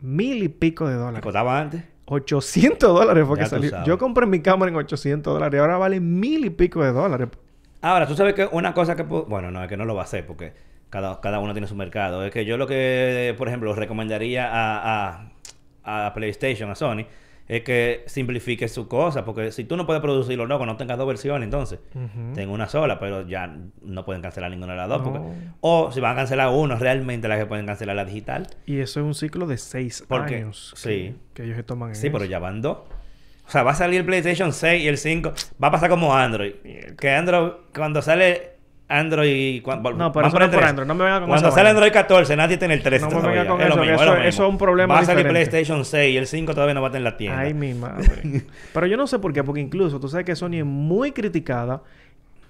[0.00, 1.20] Mil y pico de ¿Qué dólares.
[1.22, 1.84] costaba antes?
[2.06, 3.70] 800 dólares fue Ya que tú salió.
[3.70, 3.86] sabes.
[3.86, 5.60] Yo compré mi cámara en 800 dólares.
[5.60, 7.28] Ahora vale mil y pico de dólares.
[7.80, 9.02] Ahora, tú sabes que una cosa que...
[9.02, 10.52] Bueno, no, es que no lo va a hacer porque
[10.92, 12.22] cada, cada uno tiene su mercado.
[12.24, 15.30] Es que yo lo que, por ejemplo, recomendaría a,
[15.84, 17.06] a, a PlayStation, a Sony,
[17.48, 19.24] es que simplifique su cosa.
[19.24, 21.80] Porque si tú no puedes producirlo, no, no tengas dos versiones, entonces.
[22.34, 24.98] Tengo una sola, pero ya no pueden cancelar ninguna de las dos.
[25.02, 25.12] No.
[25.12, 25.28] porque-
[25.62, 28.46] O si van a cancelar uno, realmente la que pueden cancelar la digital.
[28.66, 30.74] Y eso es un ciclo de seis Porque- años.
[30.76, 31.16] Sí.
[31.34, 32.78] Que ellos se toman en Sí, pero ya van dos.
[33.44, 35.32] O sea, va a salir el PlayStation 6 y el 5.
[35.62, 36.52] Va a pasar como Android.
[36.98, 38.51] Que Android, cuando sale
[38.98, 39.62] Android.
[39.96, 40.70] No, pero eso no es por 3.
[40.70, 40.86] Android.
[40.88, 41.70] No me venga con Cuando sale.
[41.70, 44.00] Android 14, nadie tiene el 13 No me venga con Es eso, mismo, que es
[44.00, 45.28] eso- eso es un problema Va a salir.
[45.28, 47.40] PlayStation 6 y el 5 todavía no va a en la tienda.
[47.40, 48.44] Ay, mi madre.
[48.74, 51.82] Pero yo no sé por qué, porque incluso tú sabes que Sony es muy criticada.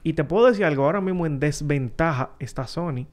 [0.05, 3.07] Y te puedo decir algo, ahora mismo en desventaja está Sony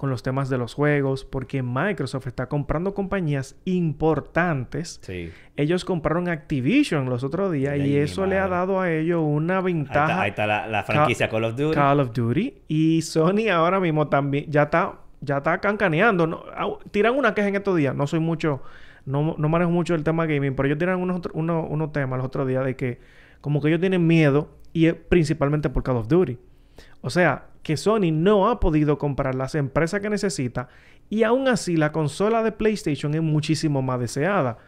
[0.00, 4.98] con los temas de los juegos, porque Microsoft está comprando compañías importantes.
[5.02, 5.30] Sí.
[5.56, 8.54] Ellos compraron Activision los otros días y eso le ha madre.
[8.56, 10.04] dado a ellos una Ahí ventaja.
[10.06, 11.74] está, ahí está la, la franquicia Call of Duty.
[11.74, 12.54] Call of Duty.
[12.68, 16.26] Y Sony ahora mismo también ya está, ya está cancaneando.
[16.26, 17.94] No, au- tiran una queja en estos días.
[17.94, 18.62] No soy mucho,
[19.04, 22.26] no, no manejo mucho el tema gaming, pero ellos tiran unos, unos, unos temas los
[22.26, 23.00] otros días de que
[23.42, 26.38] como que ellos tienen miedo y es principalmente por Call of Duty.
[27.00, 30.68] O sea, que Sony no ha podido comprar las empresas que necesita
[31.10, 34.58] y aún así la consola de PlayStation es muchísimo más deseada.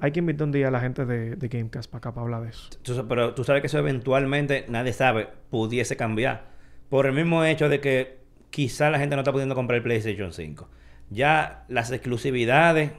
[0.00, 2.42] Hay que invitar un día a la gente de, de Gamecast para acá para hablar
[2.42, 2.70] de eso.
[2.82, 6.48] Tú pero tú sabes que eso eventualmente, nadie sabe, pudiese cambiar.
[6.88, 8.18] Por el mismo hecho de que
[8.50, 10.68] quizá la gente no está pudiendo comprar el PlayStation 5.
[11.10, 12.92] Ya las exclusividades,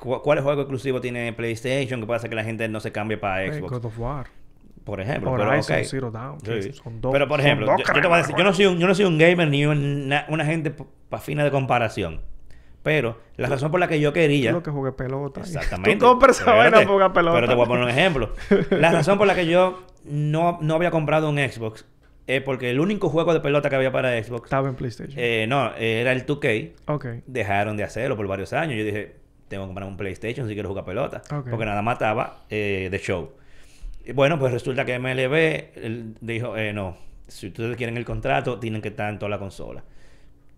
[0.00, 2.00] cu- ¿cuál juego exclusivo tiene PlayStation?
[2.00, 3.72] Que puede hacer que la gente no se cambie para Eh, Xbox.
[3.72, 4.26] God of War.
[4.88, 5.30] Por ejemplo.
[5.36, 5.62] pero.
[5.84, 6.10] Zero
[6.62, 6.72] Sí.
[6.72, 8.78] son dos- pero por ejemplo, yo, yo te voy a decir, yo no soy un,
[8.78, 10.72] yo no soy un gamer ni una, una gente
[11.08, 12.22] para fines de comparación.
[12.82, 14.50] Pero la razón por la que yo quería...
[14.50, 15.40] Tú lo que jugué pelota.
[15.40, 15.96] Exactamente.
[15.96, 16.70] Tú compras pelota.
[17.34, 18.32] Pero te voy a poner un ejemplo.
[18.70, 21.84] La razón por la que yo no, no había comprado un Xbox
[22.26, 25.14] es porque el único juego de pelota que había para Xbox, Estaba en PlayStation.
[25.18, 26.72] eh, no, era el 2K.
[26.86, 27.06] ok.
[27.26, 28.78] Dejaron de hacerlo por varios años.
[28.78, 29.16] Yo dije,
[29.48, 31.22] tengo que comprar un PlayStation si quiero jugar pelota.
[31.28, 33.32] Porque nada más estaba eh, de show.
[34.14, 38.88] Bueno, pues resulta que MLB dijo, eh, no, si ustedes quieren el contrato, tienen que
[38.88, 39.84] estar en toda la consola.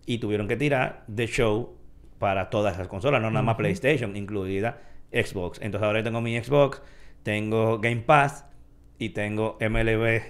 [0.06, 1.76] Y tuvieron que tirar de show
[2.18, 3.56] para todas las consolas, no nada más.
[3.56, 4.78] PlayStation, incluida
[5.12, 5.60] Xbox.
[5.62, 6.82] Entonces ahora tengo mi Xbox,
[7.22, 8.44] tengo Game Pass
[8.98, 10.20] y tengo MLB,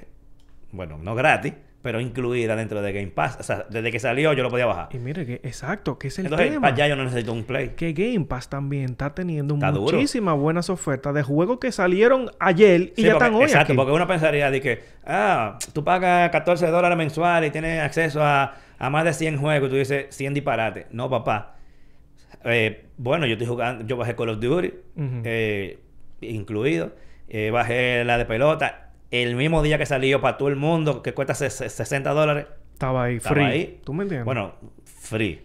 [0.73, 3.39] bueno, no gratis, pero incluida dentro de Game Pass.
[3.41, 4.89] O sea, desde que salió yo lo podía bajar.
[4.93, 6.69] Y mire que, exacto, que es el Entonces, tema.
[6.69, 7.71] allá yo no necesito un Play.
[7.71, 9.97] Que Game Pass también está teniendo Está duro.
[9.97, 13.73] muchísimas buenas ofertas de juegos que salieron ayer y Sí, ya porque- están hoy Exacto,
[13.73, 13.77] aquí.
[13.77, 18.55] porque uno pensaría de que, ah, tú pagas 14 dólares mensuales y tienes acceso a,
[18.79, 20.87] a más de 100 juegos y tú dices 100 disparates.
[20.91, 21.57] No, papá.
[22.45, 24.73] Eh, bueno, yo estoy jugando, yo bajé Call of Duty,
[25.25, 25.79] eh,
[26.21, 26.93] incluido.
[27.29, 28.90] Eh, bajé la de pelota.
[29.11, 32.47] El mismo día que salió para todo el mundo, que cuesta ses- 60 dólares.
[32.73, 33.45] Estaba ahí, Estaba free.
[33.45, 33.81] ahí.
[33.85, 34.25] ¿Tú me entiendes?
[34.25, 35.43] Bueno, free.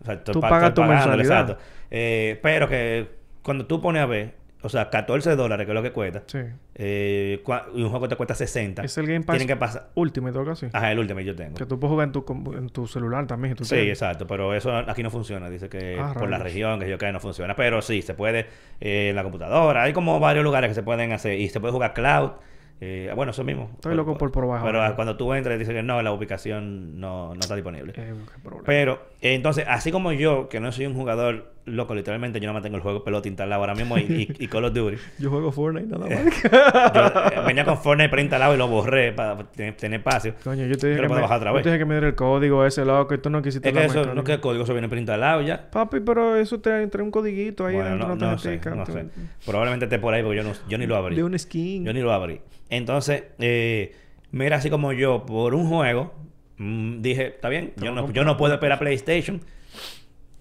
[0.00, 1.40] O sea, Tú pa- pagas tu mensualidad.
[1.50, 1.64] exacto.
[1.90, 3.08] Eh, pero que
[3.42, 6.38] cuando tú pones a ver, o sea, 14 dólares, que es lo que cuesta, Sí.
[6.76, 7.42] eh,
[7.74, 8.82] y un juego te cuesta 60.
[8.82, 9.88] Es el Game Pass Tienen que pasar.
[9.94, 10.66] Ultimate algo así.
[10.72, 11.54] Ajá, el último yo tengo.
[11.56, 12.24] Que tú puedes jugar en tu,
[12.56, 13.54] en tu celular también.
[13.54, 13.90] si tú Sí, quieres.
[14.00, 15.50] exacto, pero eso aquí no funciona.
[15.50, 17.54] Dice que Ah, por la región, que yo que no funciona.
[17.56, 18.46] Pero sí, se puede
[18.80, 19.82] eh, en la computadora.
[19.82, 21.38] Hay como varios lugares que se pueden hacer.
[21.40, 22.30] Y se puede jugar cloud.
[22.80, 23.70] Eh, bueno, eso mismo.
[23.74, 27.40] Estoy loco por probar Pero cuando tú entres, dice que no, la ubicación no, no
[27.40, 27.92] está disponible.
[27.96, 28.50] Eh, qué.
[28.64, 32.52] Pero, eh, entonces, así como yo, que no soy un jugador loco, literalmente yo no
[32.54, 34.96] mantengo el juego pelota instalado ahora mismo y, y- y Call of Duty.
[35.18, 36.42] Yo juego Fortnite nada más.
[36.94, 40.34] Yo eh, venía con Fortnite preinstalado y lo borré para tener, tener espacio.
[40.44, 41.62] Coño, yo te dije que me, bajar otra yo vez.
[41.64, 43.84] te dije que me diera el código ese loco y tú no quisiste Es que
[43.84, 44.24] eso, el no código.
[44.24, 45.70] que el código se viene preinstalado ya.
[45.70, 48.86] Papi, pero eso trae, trae un codiguito ahí Bueno, dentro no, la no sé, no
[48.86, 49.06] sé.
[49.46, 51.16] Probablemente esté por ahí porque yo, no, yo ni lo abrí.
[51.16, 51.84] De un skin.
[51.84, 52.40] Yo ni lo abrí.
[52.70, 53.94] Entonces, eh,
[54.30, 56.14] mira, así como yo, por un juego,
[56.58, 59.40] mm, dije, está bien, yo no, yo no puedo esperar PlayStation.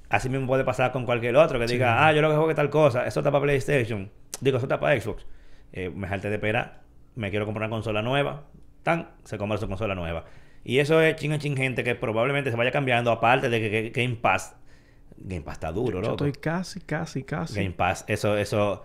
[0.10, 2.56] Así mismo puede pasar con cualquier otro que diga, ah, yo lo que juego es
[2.56, 4.10] tal cosa, eso está para PlayStation.
[4.39, 5.26] Digo, eso está para Xbox.
[5.74, 6.82] Eh, me jalté de esperar,
[7.15, 8.43] me quiero comprar una consola nueva.
[8.84, 10.24] Tan, se compra su consola nueva.
[10.63, 13.91] Y eso es ching ching gente que probablemente se vaya cambiando, aparte de que, que-
[13.91, 14.56] que Game Pass.
[15.17, 16.26] Game Pass está duro, Yo loco.
[16.26, 17.56] estoy casi, casi, casi.
[17.56, 18.84] Game Pass, eso, eso.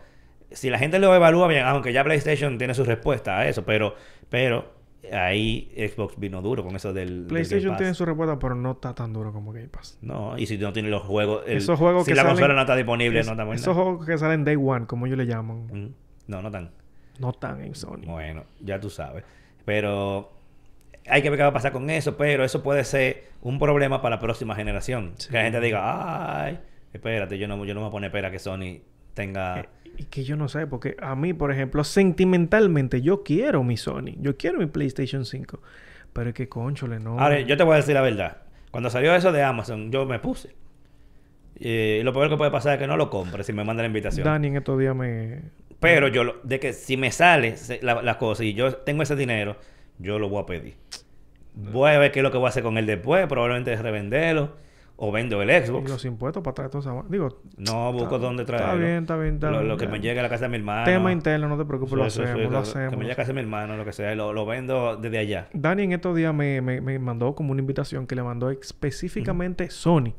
[0.51, 3.95] Si la gente lo evalúa bien, aunque ya PlayStation tiene su respuesta a eso, pero,
[4.29, 4.73] pero
[5.11, 7.21] ahí Xbox vino duro con eso del.
[7.21, 7.79] del PlayStation Game Pass.
[7.79, 9.99] tiene su respuesta, pero no está tan duro como Game Pass.
[10.03, 11.43] No, y si no tiene los juegos.
[11.47, 13.57] el- Esos juegos si que la salen- consola no está disponible, Es- no está muy
[13.57, 15.95] esos juegos que salen Day One, como ellos le llaman, Mm,
[16.29, 16.71] No, no tan.
[17.19, 18.03] no están en Sony.
[18.07, 19.25] Bueno, ya tú sabes.
[19.65, 20.33] Pero
[21.09, 24.01] hay que ver qué va a pasar con eso, pero eso puede ser un problema
[24.03, 25.13] para la próxima generación.
[25.17, 25.29] Sí.
[25.31, 26.61] Que la gente diga, ay,
[26.93, 28.81] espérate, yo no, yo no me voy a poner espera que Sony
[29.15, 29.61] tenga.
[29.61, 33.77] Eh, y que yo no sé, porque a mí, por ejemplo, sentimentalmente, yo quiero mi
[33.77, 34.15] Sony.
[34.19, 35.61] Yo quiero mi PlayStation 5.
[36.13, 37.19] Pero es que, conchole, no.
[37.19, 38.39] Ahora, yo te voy a decir la verdad.
[38.71, 40.55] Cuando salió eso de Amazon, yo me puse.
[41.57, 43.87] Eh, lo peor que puede pasar es que no lo compre si me manda la
[43.87, 44.25] invitación.
[44.25, 45.43] Dani en estos días me...
[45.81, 49.03] Pero yo, lo- de que si me sale se- la, la cosa y yo tengo
[49.03, 49.57] ese dinero,
[49.99, 50.75] yo lo voy a pedir.
[51.55, 53.27] Voy a ver qué es lo que voy a hacer con él después.
[53.27, 54.57] Probablemente es revenderlo.
[54.97, 55.91] O vendo el Y Xbox.
[55.91, 57.09] los impuestos para traer toda esa...
[57.09, 58.79] Digo, No busco Está- dónde está traerlo.
[58.85, 60.57] bien, está bien, está Lo, bien, lo que me llegue a la casa de mi
[60.59, 60.85] hermano.
[60.85, 62.93] tema interno, no te preocupes, lo hacemos, lo Que hacemos.
[62.93, 64.15] me llegue a casa de mi hermano, lo que sea.
[64.15, 65.49] Lo, lo vendo desde allá.
[65.55, 69.71] Dani en estos días me, me, me mandó como una invitación que le mandó específicamente
[69.71, 70.15] Sony.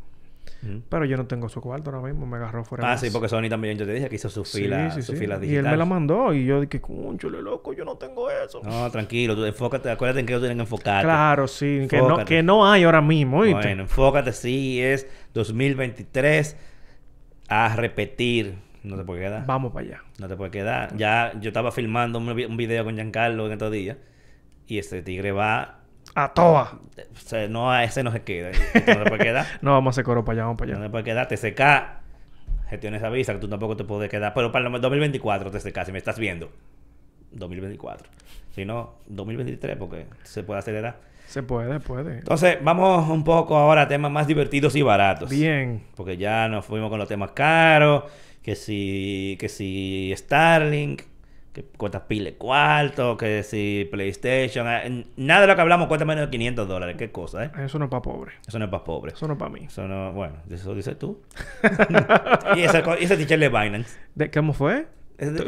[0.90, 2.86] Pero yo no tengo su cuarto ahora mismo, me agarró fuera.
[2.88, 3.02] Ah, más.
[3.02, 5.18] sí, porque Sony también, yo te dije que hizo su fila, sí, su sí.
[5.18, 5.72] fila Y él digital.
[5.72, 8.62] me la mandó y yo dije, conchole, loco, yo no tengo eso.
[8.64, 11.06] No, tranquilo, tú enfócate, acuérdate en que tú tienes que enfocarte.
[11.06, 13.60] Claro, sí, que no, que no hay ahora mismo, ¿oíste?
[13.60, 16.56] Bueno, enfócate, sí, es 2023
[17.50, 18.56] a repetir.
[18.84, 19.46] No te puede quedar.
[19.46, 20.04] Vamos para allá.
[20.20, 20.96] No te puede quedar.
[20.98, 23.98] Ya yo estaba filmando un, vi- un video con Giancarlo en estos días
[24.68, 25.80] y ese tigre va.
[26.16, 26.80] A toa.
[27.16, 28.52] O sea, no, a ese no se queda.
[28.76, 29.46] No te puede quedar.
[29.62, 30.86] No, vamos a hacer coro para allá, vamos para No allá.
[30.88, 31.28] te puede quedar.
[31.28, 32.70] TCK.
[32.70, 34.34] Gestiones avisa que tú tampoco te puedes quedar.
[34.34, 36.52] Pero para el 2024, TCK, si me estás viendo.
[37.32, 38.08] 2024.
[38.56, 40.98] Si no, 2023, porque se puede acelerar.
[41.26, 42.20] Se puede, puede.
[42.20, 45.30] Entonces, vamos un poco ahora a temas más divertidos y baratos.
[45.32, 45.84] Bien.
[45.96, 48.04] Porque ya nos fuimos con los temas caros.
[48.44, 51.04] Que si, que si Starlink,
[51.54, 54.68] que cuesta pile de cuarto, que si PlayStation.
[54.68, 56.96] eh, Nada de lo que hablamos cuesta menos de 500 dólares.
[56.98, 57.52] Qué cosa, ¿eh?
[57.64, 58.34] Eso no es para pobre.
[58.48, 59.14] Eso no es para pobres.
[59.14, 59.62] Eso no es para mí.
[59.66, 61.22] Eso no, bueno, eso dices tú.
[62.56, 63.98] y ese, ese teacher de Binance.
[64.16, 64.88] ¿De cómo fue?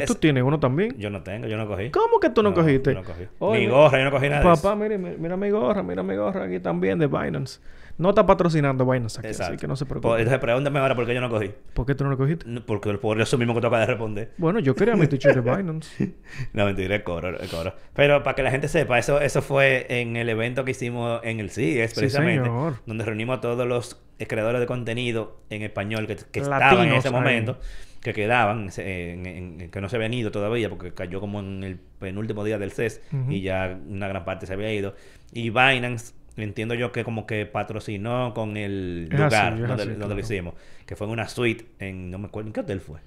[0.06, 0.96] ¿Tú, tienes uno también?
[0.98, 1.90] yo no tengo, yo no cogí.
[1.90, 2.94] ¿Cómo que tú no, cogiste?
[2.94, 3.24] yo no cogí.
[3.40, 4.62] Oye, Ni gorra, yo no cogí nada de eso.
[4.62, 7.60] Papá, mire, mire, mira mi gorra, mira mi gorra aquí también de Binance.
[7.98, 10.16] No está patrocinando Binance aquí, así que no se preocupe.
[10.18, 11.52] Entonces pregúntame ahora por qué yo no cogí.
[11.74, 12.46] ¿Por qué tú no lo cogiste?
[12.48, 14.32] No, Porque por eso mismo que toca de responder.
[14.38, 16.14] Bueno, yo quería mi teacher de Binance.
[16.54, 17.74] No, mentira, el coro, el coro.
[17.94, 21.40] Pero para que la gente sepa, eso, eso fue en el evento que hicimos en
[21.40, 22.44] el CIES, Sí, precisamente.
[22.50, 22.76] señor.
[22.86, 27.08] donde reunimos a todos los creadores de contenido en español que, que estaban en ese
[27.08, 27.14] ahí.
[27.14, 27.60] momento,
[28.02, 31.40] que quedaban, se- en- en- en- que no se habían ido todavía, porque cayó como
[31.40, 34.96] en el penúltimo día del CES y ya una gran parte se había ido.
[35.34, 39.92] Y Binance, entiendo yo que como que patrocinó con el Es lugar así, donde, así,
[39.94, 40.54] donde lo hicimos,
[40.86, 43.00] que fue en una suite en, no me acuerdo, ¿en qué hotel fue?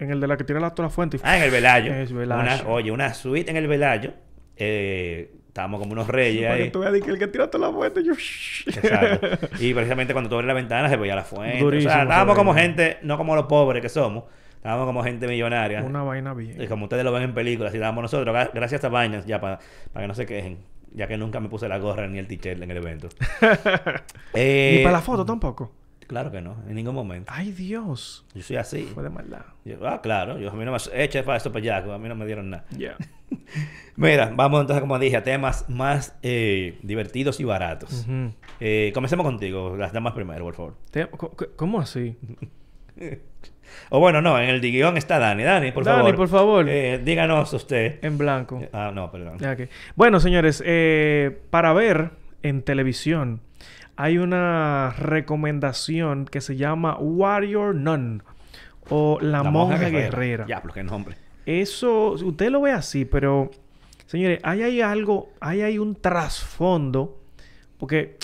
[0.00, 1.18] en el de la que tira la, toda la fuente.
[1.24, 1.92] Ah, en el Velayo.
[1.92, 2.40] Es Velayo.
[2.40, 4.12] Una- oye, una suite en el Velayo.
[4.56, 6.70] Eh, estábamos como unos reyes Para que ahí.
[6.70, 8.12] tú que el que tiraste la fuente, yo...
[8.12, 9.26] Exacto.
[9.60, 11.58] Y precisamente cuando tú abres la ventana se veía la fuente.
[11.58, 15.26] Durísimo o sea, estábamos como gente, no como los pobres que somos, estábamos como gente
[15.26, 15.82] millonaria.
[15.82, 16.60] Una vaina bien.
[16.62, 19.40] Y como ustedes lo ven en películas, y estábamos nosotros, gra- gracias a vainas, ya
[19.40, 19.58] para
[19.96, 20.58] que no se quejen,
[20.94, 23.08] ya que nunca me puse la gorra ni el t-shirt en el evento.
[24.34, 25.72] Eh, Ni para la foto tampoco.
[26.06, 27.30] Claro que no, en ningún momento.
[27.34, 28.24] Ay, Dios.
[28.34, 28.82] Yo soy así.
[28.94, 29.42] Fue de maldad.
[29.64, 32.08] Yo, ah, claro, yo, a mí no me eché para esto para allá, a mí
[32.08, 32.64] no me dieron nada.
[32.70, 32.96] Ya.
[33.96, 38.06] Mira, vamos entonces, como dije, a temas más eh, divertidos y baratos.
[38.60, 40.76] Eh, comencemos contigo, las damas primero, por favor.
[41.56, 42.16] ¿Cómo así?
[43.90, 45.42] O bueno, no, en el guion está Dani.
[45.42, 46.16] Dani, por Dani, favor.
[46.16, 46.68] por favor.
[46.68, 47.98] eh, díganos usted.
[48.02, 48.60] En blanco.
[48.72, 49.38] Ah, no, perdón.
[49.96, 52.10] Bueno, señores, eh, para ver
[52.42, 53.40] en televisión
[53.96, 58.22] hay una recomendación que se llama Warrior Nun
[58.90, 60.46] o La, Monja, Guerrera.
[60.46, 61.16] Ya, pero qué nombre.
[61.46, 63.50] Eso, usted lo ve así, pero
[64.06, 67.18] señores, ahí hay algo, ahí hay un trasfondo,
[67.78, 68.16] porque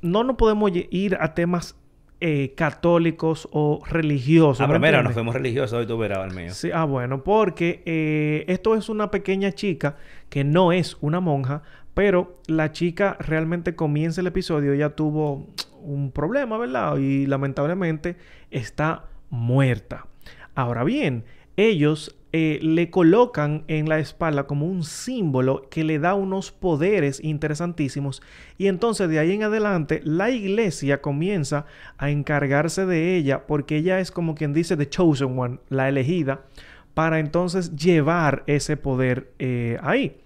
[0.00, 1.76] no nos podemos ir a temas
[2.24, 4.60] eh, católicos o religiosos.
[4.60, 6.54] Ah, ¿me pero mira, nos fuimos religiosos hoy tú verás el mío.
[6.54, 9.96] Sí, ah, bueno, porque eh, esto es una pequeña chica
[10.28, 11.62] que no es una monja,
[11.94, 15.48] pero la chica realmente comienza el episodio, ella tuvo
[15.80, 16.96] un problema, ¿verdad?
[16.98, 18.14] Y lamentablemente
[18.52, 20.06] está muerta.
[20.54, 21.24] Ahora bien,
[21.56, 27.22] ellos eh, le colocan en la espalda como un símbolo que le da unos poderes
[27.22, 28.22] interesantísimos
[28.56, 31.66] y entonces de ahí en adelante la iglesia comienza
[31.98, 36.42] a encargarse de ella porque ella es como quien dice the chosen one, la elegida,
[36.94, 40.16] para entonces llevar ese poder eh, ahí.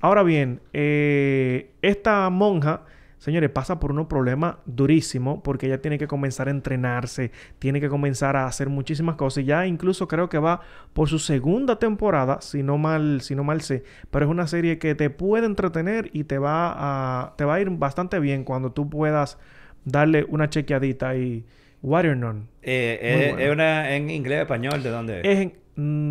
[0.00, 2.82] Ahora bien, eh, esta monja,
[3.22, 7.30] señores, pasa por unos problemas durísimos porque ella tiene que comenzar a entrenarse,
[7.60, 9.44] tiene que comenzar a hacer muchísimas cosas.
[9.44, 10.60] Y ya incluso creo que va
[10.92, 13.84] por su segunda temporada, si no mal, si no mal sé.
[14.10, 17.60] Pero es una serie que te puede entretener y te va a, te va a
[17.60, 19.38] ir bastante bien cuando tú puedas
[19.84, 21.44] darle una chequeadita y
[21.80, 22.48] Warrior Nun.
[22.62, 23.38] Eh, eh, bueno.
[23.44, 24.82] ¿Es una en inglés español?
[24.82, 25.24] ¿De dónde es?
[25.26, 25.62] Es en-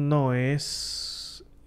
[0.08, 1.01] no es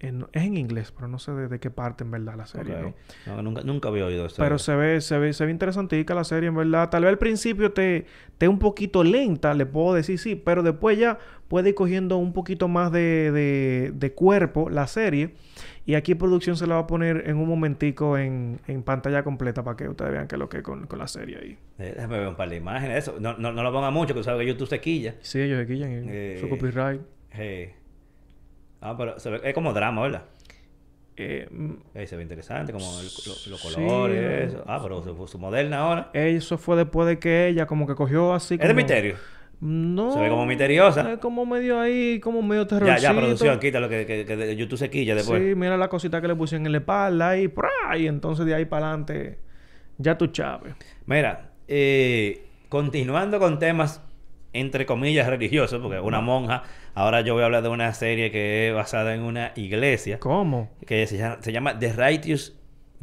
[0.04, 2.74] en, es en inglés, pero no sé de, de qué parte en verdad la serie.
[2.80, 2.94] ¿no?
[3.26, 4.42] No, nunca, nunca había oído esto.
[4.42, 6.90] Pero se ve, se ve, se ve interesantica la serie, en verdad.
[6.90, 8.06] Tal vez al principio te,
[8.38, 12.32] te un poquito lenta, le puedo decir sí, pero después ya puede ir cogiendo un
[12.32, 15.34] poquito más de, de, de cuerpo la serie.
[15.86, 19.62] Y aquí producción se la va a poner en un momentico en, en pantalla completa
[19.62, 21.58] para que ustedes vean qué es lo que es con, con la serie ahí.
[21.78, 22.96] Eh, déjame ver un par de imágenes.
[23.06, 23.16] Eso.
[23.20, 25.16] No, no, no lo ponga mucho, que tú sabes que YouTube se quilla.
[25.20, 27.02] Sí, ellos se quillan Eh, su copyright.
[27.34, 27.74] Eh.
[28.84, 30.22] Ah, pero se ve, es como drama, ¿verdad?
[31.16, 31.48] Eh,
[31.94, 33.74] Eh, se ve interesante, como el- lo- los Sí.
[33.74, 34.52] colores.
[34.52, 34.64] eso.
[34.66, 36.10] Ah, pero su, su moderna ahora.
[36.12, 38.68] eso fue después de que ella como que cogió así Es como...
[38.68, 39.16] de misterio.
[39.60, 40.12] No.
[40.12, 41.12] Se ve como misteriosa.
[41.12, 43.00] Es como medio ahí, como medio Ya, terrorcito.
[43.00, 45.40] ya, producción, quítalo, que, que, que YouTube se quilla después.
[45.42, 48.06] Sí, mira la cosita que le pusieron en la espalda y por ahí.
[48.06, 49.38] Entonces de ahí para adelante,
[49.96, 50.74] ya tú chaves.
[51.06, 54.02] Mira, eh, continuando con temas
[54.52, 56.62] entre comillas religiosos, porque una monja,
[56.94, 60.70] ahora yo voy a hablar de una serie que es basada en una iglesia, ¿Cómo?
[60.86, 62.56] que se llama, se llama The Righteous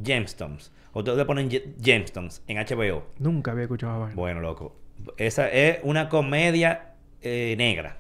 [0.04, 0.72] Gemstones.
[0.94, 3.04] O ustedes le ponen Ge- Gemstones en HBO.
[3.20, 4.10] Nunca había escuchado a.
[4.10, 4.76] Bueno, loco.
[5.18, 7.98] Esa es una comedia eh, negra.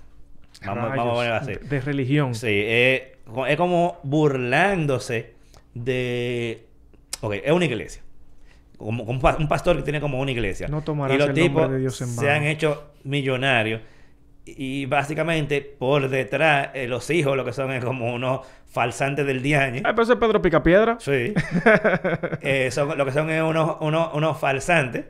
[0.65, 1.53] Vamos, Rayos, vamos a ponerla así.
[1.53, 2.35] De, de religión.
[2.35, 3.01] Sí, es,
[3.47, 5.33] es como burlándose
[5.73, 6.65] de...
[7.21, 8.01] Ok, es una iglesia.
[8.77, 10.67] Como, como un pa- un pastor que tiene como una iglesia.
[10.67, 12.37] No tomarás y los el nombre tipos de Dios en se vano.
[12.37, 13.81] han hecho millonarios.
[14.45, 19.41] Y básicamente por detrás, eh, los hijos lo que son es como unos falsantes del
[19.43, 19.77] diañe.
[19.85, 20.97] Ay, pero ese es Pedro Picapiedra.
[20.99, 21.33] Sí.
[22.41, 25.05] Eh, son, lo que son es unos, unos, unos falsantes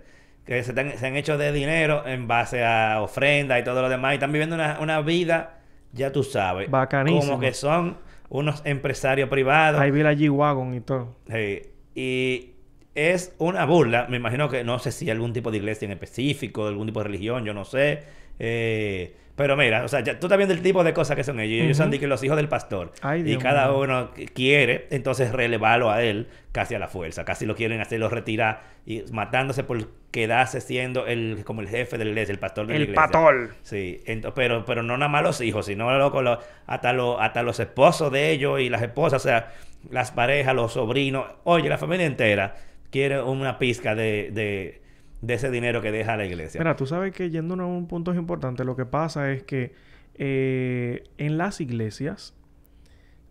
[0.45, 3.89] que se, tan- se han hecho de dinero en base a ofrendas y todo lo
[3.89, 4.11] demás.
[4.11, 5.59] Y están viviendo una, una vida,
[5.93, 6.69] ya tú sabes.
[6.69, 7.21] Bacanísimo.
[7.21, 7.97] Como que son
[8.29, 9.79] unos empresarios privados.
[9.79, 11.15] Ahí vi la G-Wagon y todo.
[11.29, 11.61] Sí.
[11.95, 12.47] y
[12.95, 14.07] es una burla.
[14.09, 17.05] Me imagino que no sé si algún tipo de iglesia en específico, algún tipo de
[17.05, 18.03] religión, yo no sé.
[18.43, 21.39] Eh, pero mira, o sea, ya, tú estás viendo el tipo de cosas que son
[21.39, 21.63] ellos.
[21.63, 21.91] Ellos son Ujú.
[21.93, 22.91] de que los hijos del pastor.
[23.01, 27.23] Ay, y cada uno qu- quiere, entonces relevarlo a él casi a la fuerza.
[27.23, 32.03] Casi lo quieren hacerlo retirar y matándose por quedarse siendo el, como el jefe de
[32.05, 33.03] la iglesia, el pastor de la El iglesia.
[33.03, 33.53] patol.
[33.63, 37.41] Sí, ento- pero, pero no nada más los hijos, sino loco, lo- hasta, lo- hasta
[37.43, 39.53] los esposos de ellos y las esposas, o sea,
[39.89, 41.25] las parejas, los sobrinos.
[41.45, 42.55] Oye, la familia entera
[42.91, 44.81] quiere una pizca de, de,
[45.21, 46.59] de ese dinero que deja la iglesia.
[46.59, 49.73] Mira, tú sabes que yendo a un punto importante, lo que pasa es que
[50.15, 52.33] eh, en las iglesias,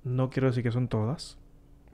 [0.04, 1.36] no quiero decir que son todas,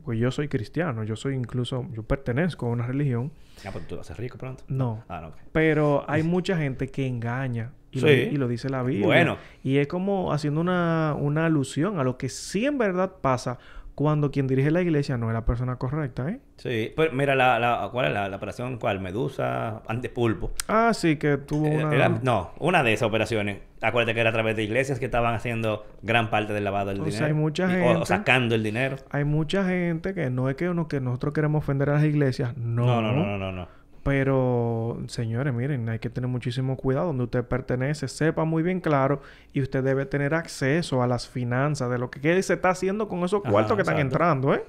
[0.04, 3.32] pues yo soy cristiano, yo soy incluso, yo pertenezco a una religión,
[3.66, 4.64] Ah, pues tú vas a ser rico pronto.
[4.68, 7.72] no, Ah, no, pero hay mucha gente que engaña.
[7.92, 9.06] Y, lo, y lo dice la Biblia.
[9.06, 9.38] Bueno.
[9.64, 13.59] Y es como haciendo una, una alusión a lo que sí en verdad pasa
[13.96, 16.38] cuando quien dirige la iglesia no es la persona correcta, ¿eh?
[16.59, 18.78] Sí, pues mira, la, la, ¿cuál es la, la operación?
[18.78, 19.00] ¿Cuál?
[19.00, 20.52] Medusa, antepulpo.
[20.68, 21.94] Ah, sí, que tuvo Eh, una...
[21.94, 23.59] era- no, una de esas operaciones.
[23.82, 27.00] Acuérdate que era a través de iglesias que estaban haciendo gran parte del lavado del
[27.00, 27.26] O sea, dinero.
[27.26, 28.96] hay mucha Y- gente- O, sacando el dinero.
[29.11, 32.56] Hay mucha gente que no es que, uno, que nosotros queremos ofender a las iglesias,
[32.56, 32.87] no.
[32.87, 33.52] No, no, no, no, no.
[33.52, 33.68] no.
[34.06, 39.20] Pero, señores, miren, hay que tener muchísimo cuidado donde usted pertenece, sepa muy bien claro
[39.52, 43.24] y usted debe tener acceso a las finanzas de lo que, se está haciendo con
[43.24, 44.64] esos Ajá, cuartos que están entrando, ¿eh?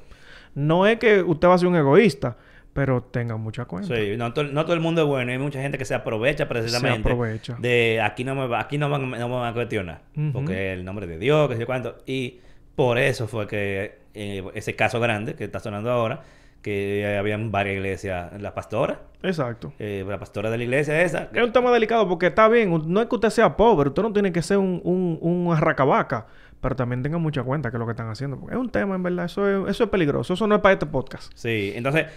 [0.55, 2.35] No es que usted va a ser un egoísta,
[2.73, 3.95] pero tenga mucha cuenta.
[3.95, 5.31] Sí, no, to- no todo el mundo es bueno.
[5.31, 7.07] Hay mucha gente que se aprovecha precisamente.
[7.07, 7.55] aprovecha.
[7.59, 10.01] De aquí no me, va- aquí no, van, no me van a cuestionar.
[10.33, 11.97] Porque el nombre de Dios, que sé cuánto.
[12.07, 12.39] Y
[12.75, 16.21] por eso fue que eh, ese caso grande que está sonando ahora,
[16.61, 18.39] que habían varias iglesias.
[18.41, 19.73] La pastora, Exacto.
[19.79, 21.29] eh, la pastora de la iglesia esa.
[21.33, 24.13] Es un tema delicado porque está bien, no es que usted sea pobre, usted no
[24.13, 26.27] tiene que ser un, un, un arracabaca,
[26.59, 28.39] pero también tenga mucha cuenta que es lo que están haciendo.
[28.39, 30.73] porque es un tema, en verdad, eso es, eso es peligroso, eso no es para
[30.73, 31.31] este podcast.
[31.35, 32.07] Sí, entonces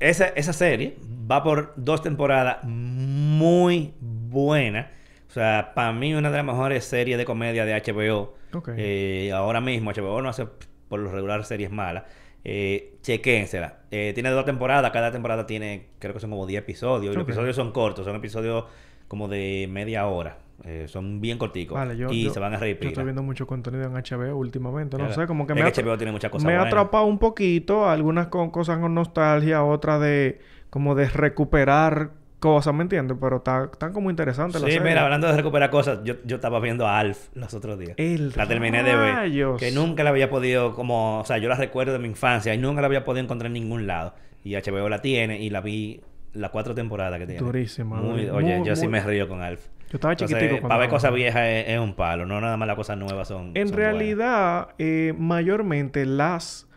[0.00, 0.96] esa, esa serie
[1.30, 4.86] va por dos temporadas muy buenas.
[5.28, 8.34] O sea, para mí una de las mejores series de comedia de HBO.
[8.76, 10.46] Eh, ahora mismo HBO no hace
[10.88, 12.02] por lo regular series malas.
[12.44, 13.80] Eh, chequénsela.
[13.90, 14.90] Eh, tiene dos temporadas.
[14.92, 17.12] Cada temporada tiene, creo que son como 10 episodios.
[17.12, 18.04] Y los episodios son cortos.
[18.04, 18.64] Son episodios
[19.08, 20.38] como de media hora.
[20.64, 21.74] Eh, son bien corticos.
[21.76, 22.78] Vale, yo, y yo- se van a reír.
[22.80, 26.12] Yo estoy viendo mucho contenido en HBO últimamente, no sé, como que me, HBO tiene
[26.12, 30.94] muchas cosas me ha atrapado un poquito, algunas con cosas con nostalgia, otras de como
[30.94, 33.16] de recuperar cosas, ¿me entiendes?
[33.20, 36.58] Pero está- están como interesantes las Sí, mira, hablando de recuperar cosas, yo, yo estaba
[36.58, 37.92] viendo a Alf los otros días.
[37.96, 39.56] El la terminé de ver.
[39.58, 42.58] Que nunca la había podido, como, o sea, yo la recuerdo de mi infancia y
[42.58, 44.14] nunca la había podido encontrar en ningún lado.
[44.42, 46.00] Y HBO la tiene y la vi
[46.32, 47.40] las cuatro temporadas que tiene.
[47.40, 49.66] Durísima, Muy, oye, Muy, yo sí me río con Alf.
[49.90, 52.56] Yo estaba Entonces, chiquitico cuando para ver cosas viejas es, es un palo, no nada
[52.56, 53.50] más las cosas nuevas son.
[53.54, 56.68] En son realidad, eh, mayormente las,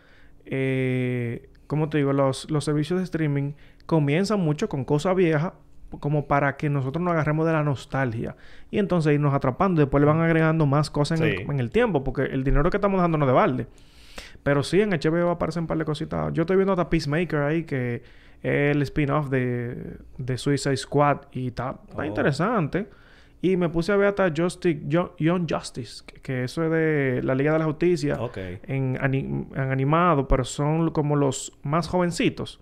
[0.46, 2.12] eh, ¿cómo te digo?
[2.12, 3.52] Los, los servicios de streaming
[3.86, 5.52] comienzan mucho con cosas viejas
[6.00, 8.34] como para que nosotros nos agarremos de la nostalgia
[8.70, 9.80] y entonces irnos atrapando.
[9.80, 12.78] Después le van agregando más cosas en, el, en el tiempo porque el dinero que
[12.78, 13.66] estamos dando no es de balde.
[14.42, 16.32] Pero sí, en HBO aparecen un par de cositas.
[16.32, 18.02] Yo estoy viendo hasta Peacemaker ahí, que
[18.42, 21.18] es el spin-off de, de Suicide Squad.
[21.32, 22.04] Y está, está Oh.
[22.04, 22.88] interesante.
[23.44, 27.20] Y me puse a ver hasta Justice, Yo- Young Justice, que, que eso es de
[27.22, 28.14] la Liga de la Justicia.
[28.16, 28.30] buenas.
[28.30, 28.68] Ok.
[28.68, 29.18] En, ani-
[29.54, 32.60] en animado, pero son como los más jovencitos.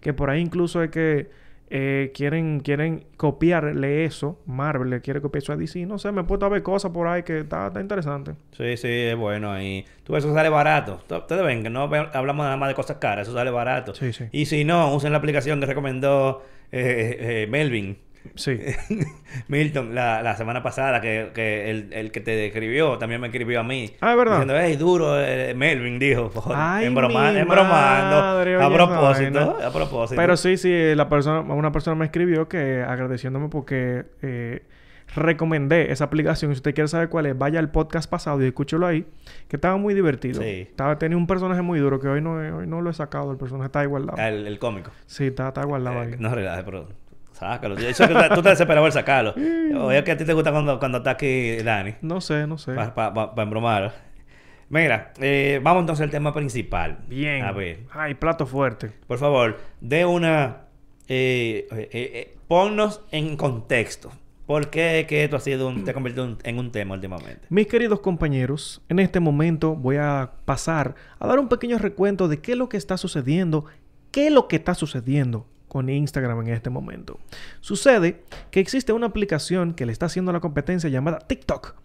[0.00, 1.28] Que por ahí incluso es que
[1.74, 4.38] eh, quieren, quieren copiarle eso.
[4.46, 5.86] Marvel le quiere copiar eso a DC.
[5.86, 8.32] No sé, me he puesto a ver cosas por ahí que está, está interesante.
[8.56, 9.60] Sí, sí, es bueno.
[9.60, 11.00] Y tú ves, eso sale barato.
[11.10, 13.94] Ustedes ven que no hablamos nada más de cosas caras, eso sale barato.
[13.94, 14.24] Sí, sí.
[14.32, 17.98] Y si no, usen la aplicación que recomendó eh, eh, Melvin.
[18.34, 18.58] Sí.
[19.48, 23.60] Milton, la, la semana pasada, que, que el, el que te escribió también me escribió
[23.60, 23.92] a mí.
[24.00, 24.36] Ah, ¿es verdad?
[24.40, 26.30] Diciendo, hey, duro, eh, Melvin dijo.
[26.54, 28.16] Ay, en broma, mi en bromando.
[28.16, 30.20] madre, a propósito, a propósito.
[30.20, 34.62] Pero sí, sí, la persona, una persona me escribió que agradeciéndome porque eh,
[35.14, 36.52] recomendé esa aplicación.
[36.52, 39.04] Si usted quiere saber cuál es, vaya al podcast pasado y escúchelo ahí,
[39.48, 40.40] que estaba muy divertido.
[40.42, 40.66] Sí.
[40.70, 43.30] Estaba, tenía un personaje muy duro que hoy no, hoy no lo he sacado.
[43.32, 44.14] El personaje está igualado.
[44.18, 44.90] Ah, El, el cómico.
[45.06, 46.14] Sí, está, está igualado Eh, ahí.
[46.18, 46.88] no relajes, pero
[47.42, 47.76] sácalo.
[47.76, 47.92] Que
[48.34, 49.34] tú te desesperado por sacarlo.
[49.86, 51.94] Oye, que a ti te gusta cuando, cuando está aquí Dani.
[52.02, 52.72] No sé, no sé.
[52.74, 53.92] Para embromar.
[54.68, 56.98] Mira, eh, vamos entonces al tema principal.
[57.08, 57.44] Bien.
[57.44, 57.80] A ver.
[57.92, 58.90] Ay, plato fuerte.
[59.06, 60.62] Por favor, de una...
[61.08, 64.10] eh, eh, ponnos en contexto.
[64.46, 67.46] ¿Por qué que esto ha sido un- te ha convertido en un tema últimamente?
[67.48, 72.40] Mis queridos compañeros, en este momento voy a pasar a dar un pequeño recuento de
[72.40, 73.66] qué es lo que está sucediendo,
[74.10, 77.18] qué es lo que está sucediendo con Instagram en este momento.
[77.62, 81.76] Sucede que existe una aplicación que le está haciendo la competencia llamada TikTok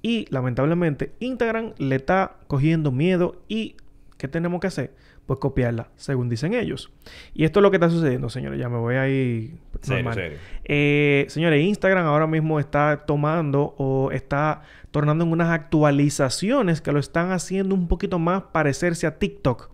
[0.00, 3.76] y lamentablemente Instagram le está cogiendo miedo y
[4.16, 4.94] ¿qué tenemos que hacer?
[5.26, 6.90] Pues copiarla, según dicen ellos.
[7.34, 8.58] Y esto es lo que está sucediendo, señores.
[8.58, 9.58] Ya me voy ahí.
[9.82, 10.14] Serio, normal.
[10.14, 10.38] serio.
[10.64, 16.98] Eh, señores, Instagram ahora mismo está tomando o está tornando en unas actualizaciones que lo
[16.98, 19.70] están haciendo un poquito más parecerse a TikTok.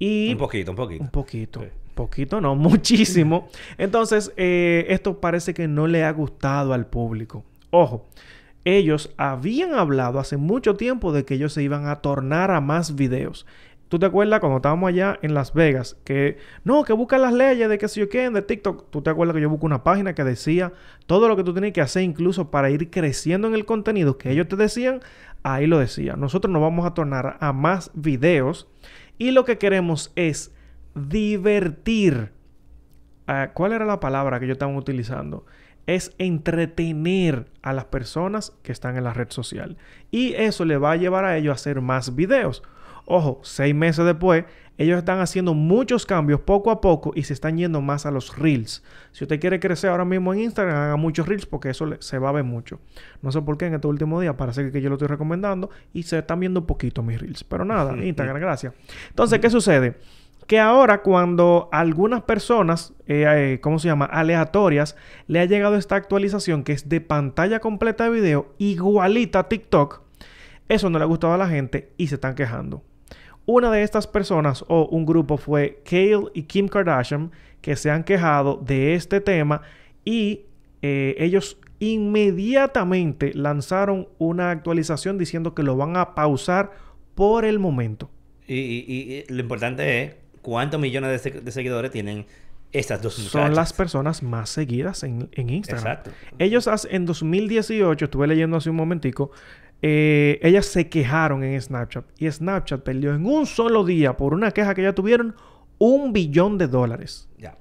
[0.00, 1.04] Y Un poquito, un poquito.
[1.04, 1.60] un poquito.
[1.60, 1.68] Sí.
[1.96, 3.48] Poquito, no, muchísimo.
[3.78, 7.42] Entonces, eh, esto parece que no le ha gustado al público.
[7.70, 8.04] Ojo,
[8.66, 12.96] ellos habían hablado hace mucho tiempo de que ellos se iban a tornar a más
[12.96, 13.46] videos.
[13.88, 15.96] ¿Tú te acuerdas cuando estábamos allá en Las Vegas?
[16.04, 18.90] Que no, que buscan las leyes de que si yo quieren de TikTok.
[18.90, 20.74] ¿Tú te acuerdas que yo busco una página que decía
[21.06, 24.32] todo lo que tú tienes que hacer, incluso para ir creciendo en el contenido que
[24.32, 25.00] ellos te decían?
[25.44, 26.14] Ahí lo decía.
[26.14, 28.68] Nosotros nos vamos a tornar a más videos
[29.16, 30.52] y lo que queremos es
[30.96, 32.32] divertir.
[33.26, 35.46] Ah, ¿Cuál era la palabra que yo estaba utilizando?
[35.86, 39.76] Es entretener a las personas que están en la red social.
[40.10, 42.62] Y eso le va a llevar a ellos a hacer más videos.
[43.04, 44.46] Ojo, seis meses después,
[44.78, 48.36] ellos están haciendo muchos cambios poco a poco y se están yendo más a los
[48.36, 48.82] reels.
[49.12, 52.30] Si usted quiere crecer ahora mismo en Instagram, haga muchos reels porque eso se va
[52.30, 52.80] a ver mucho.
[53.22, 56.02] No sé por qué en este último día parece que yo lo estoy recomendando y
[56.02, 57.44] se están viendo poquito mis reels.
[57.44, 58.74] Pero nada, Instagram, gracias.
[59.10, 59.98] Entonces, ¿qué sucede?
[60.46, 64.04] Que ahora cuando algunas personas, eh, eh, ¿cómo se llama?
[64.04, 69.48] Aleatorias, le ha llegado esta actualización que es de pantalla completa de video igualita a
[69.48, 70.02] TikTok,
[70.68, 72.82] eso no le ha gustado a la gente y se están quejando.
[73.44, 77.30] Una de estas personas o un grupo fue Kale y Kim Kardashian
[77.60, 79.62] que se han quejado de este tema
[80.04, 80.42] y
[80.82, 86.72] eh, ellos inmediatamente lanzaron una actualización diciendo que lo van a pausar
[87.14, 88.10] por el momento.
[88.48, 90.14] Y, lo importante es
[90.46, 92.24] cuántos millones de, seguidores tienen
[92.70, 93.42] estas dos muchachas.
[93.42, 95.84] Son las personas más seguidas en, Instagram.
[95.84, 96.12] Exacto.
[96.38, 99.32] Ellos en 2018, estuve leyendo hace un momentico,
[99.82, 104.52] eh, ellas se quejaron en Snapchat y Snapchat perdió en un solo día por una
[104.52, 105.34] queja que ya tuvieron
[105.78, 107.28] un billón de dólares.
[107.38, 107.58] Ya.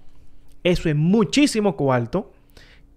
[0.63, 2.33] Eso es muchísimo cuarto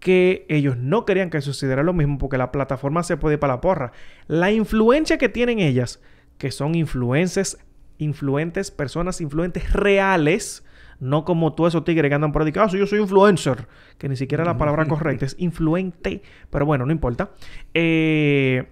[0.01, 3.55] que ellos no querían que sucediera lo mismo porque la plataforma se puede ir para
[3.55, 3.93] la porra.
[4.27, 5.99] La influencia que tienen ellas,
[6.37, 7.57] que son influencers,
[7.99, 10.65] influentes, personas influentes reales,
[11.01, 13.67] no como tú esos tigres que andan por ahí, ah, yo soy influencer,
[13.99, 17.31] que ni siquiera la palabra correcta es influente, pero bueno, no importa.
[17.75, 18.69] Eh,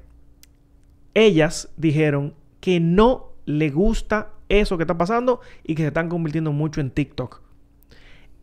[1.15, 6.53] ellas dijeron que no le gusta eso que está pasando y que se están convirtiendo
[6.53, 7.43] mucho en TikTok.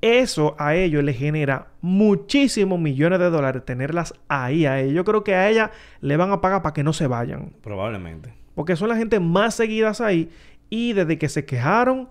[0.01, 4.95] Eso a ellos les genera muchísimos millones de dólares tenerlas ahí a ellos.
[4.95, 5.71] Yo creo que a ellas
[6.01, 7.53] le van a pagar para que no se vayan.
[7.61, 8.33] Probablemente.
[8.53, 10.29] Porque son la gente más seguidas ahí
[10.73, 12.09] y desde que se quejaron,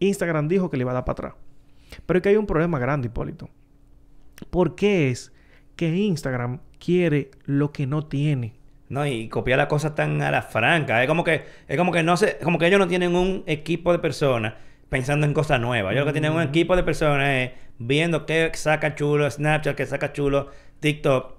[0.00, 1.34] Instagram dijo que le iba a dar para atrás.
[2.06, 3.48] Pero es que hay un problema grande, Hipólito.
[4.50, 5.32] ¿Por qué es
[5.76, 8.54] que Instagram quiere lo que no tiene?
[8.88, 11.00] No, y copiar las cosas tan a la franca.
[11.00, 13.92] Es como que, es como que no sé, como que ellos no tienen un equipo
[13.92, 14.54] de personas
[14.88, 15.92] pensando en cosas nuevas.
[15.92, 19.86] Ellos lo que tienen un equipo de personas es viendo qué saca chulo Snapchat, qué
[19.86, 20.48] saca chulo
[20.80, 21.34] TikTok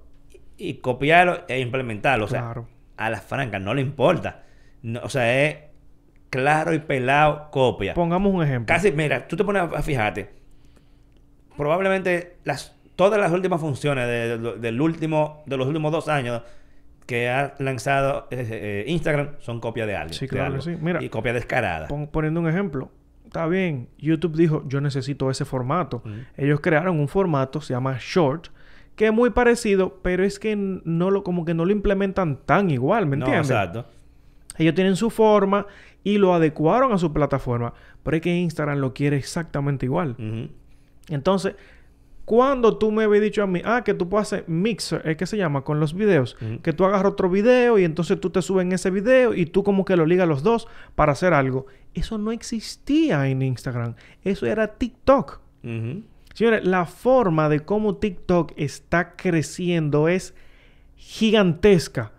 [0.55, 2.23] y copiarlo e implementarlo.
[2.23, 2.53] O sea,
[2.95, 4.43] a la franca, no le importa.
[5.03, 5.70] o sea, es
[6.31, 7.93] claro y pelado copia.
[7.93, 8.73] Pongamos un ejemplo.
[8.73, 10.29] Casi, mira, tú te pones a fijarte.
[11.55, 16.41] Probablemente las, todas las últimas funciones del último, de los últimos dos años
[17.05, 20.17] que ha lanzado eh, eh, Instagram son copias de alguien.
[20.17, 20.77] Sí, claro sí.
[20.79, 21.87] Mira, y copia descarada.
[22.11, 22.89] poniendo un ejemplo.
[23.25, 23.89] Está bien.
[23.97, 26.03] YouTube dijo, yo necesito ese formato.
[26.37, 28.47] Ellos crearon un formato, se llama Short,
[28.95, 32.69] que es muy parecido, pero es que no lo, como que no lo implementan tan
[32.69, 33.49] igual, ¿me entiendes?
[33.49, 33.85] No, exacto.
[34.57, 35.65] Ellos tienen su forma
[36.03, 37.73] y lo adecuaron a su plataforma,
[38.03, 40.15] pero es que Instagram lo quiere exactamente igual.
[41.09, 41.55] Entonces,
[42.25, 45.37] cuando tú me habías dicho a mí, ah, que tú puedes hacer mixer, ¿qué se
[45.37, 45.63] llama?
[45.63, 48.89] Con los videos, que tú agarras otro video y entonces tú te subes en ese
[48.89, 51.65] video y tú como que lo ligas los dos para hacer algo.
[51.93, 53.95] Eso no existía en Instagram.
[54.23, 55.39] Eso era TikTok.
[56.33, 60.33] Señores, la forma de cómo TikTok está creciendo es
[60.95, 62.13] gigantesca.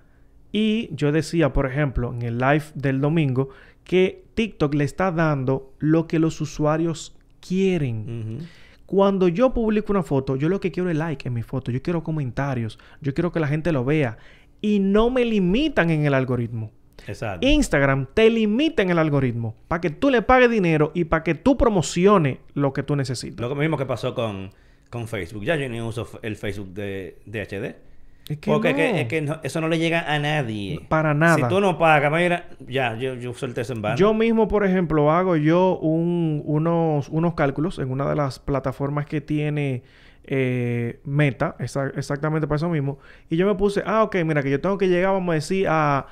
[0.52, 3.48] Y yo decía, por ejemplo, en el live del domingo,
[3.84, 8.46] que TikTok le está dando lo que los usuarios quieren.
[8.86, 11.80] Cuando yo publico una foto, yo lo que quiero es like en mi foto, yo
[11.80, 14.18] quiero comentarios, yo quiero que la gente lo vea
[14.60, 16.70] y no me limitan en el algoritmo.
[17.06, 17.46] Exacto.
[17.46, 21.34] Instagram te limita en el algoritmo para que tú le pagues dinero y para que
[21.34, 23.40] tú promociones lo que tú necesitas.
[23.40, 24.50] Lo mismo que pasó con,
[24.88, 25.42] con Facebook.
[25.42, 27.91] Ya yo ni uso el Facebook de, de HD.
[28.44, 30.80] Porque es que, eso no le llega a nadie.
[30.88, 31.36] Para nada.
[31.36, 33.96] Si tú no pagas, mira, ya, yo, yo suelto eso en vano.
[33.96, 39.20] Yo mismo, por ejemplo, hago yo unos, unos cálculos en una de las plataformas que
[39.20, 39.82] tiene
[40.24, 42.98] eh, Meta, exactamente para eso mismo.
[43.28, 45.66] Y yo me puse, ah, ok, mira, que yo tengo que llegar, vamos a decir,
[45.68, 46.06] a,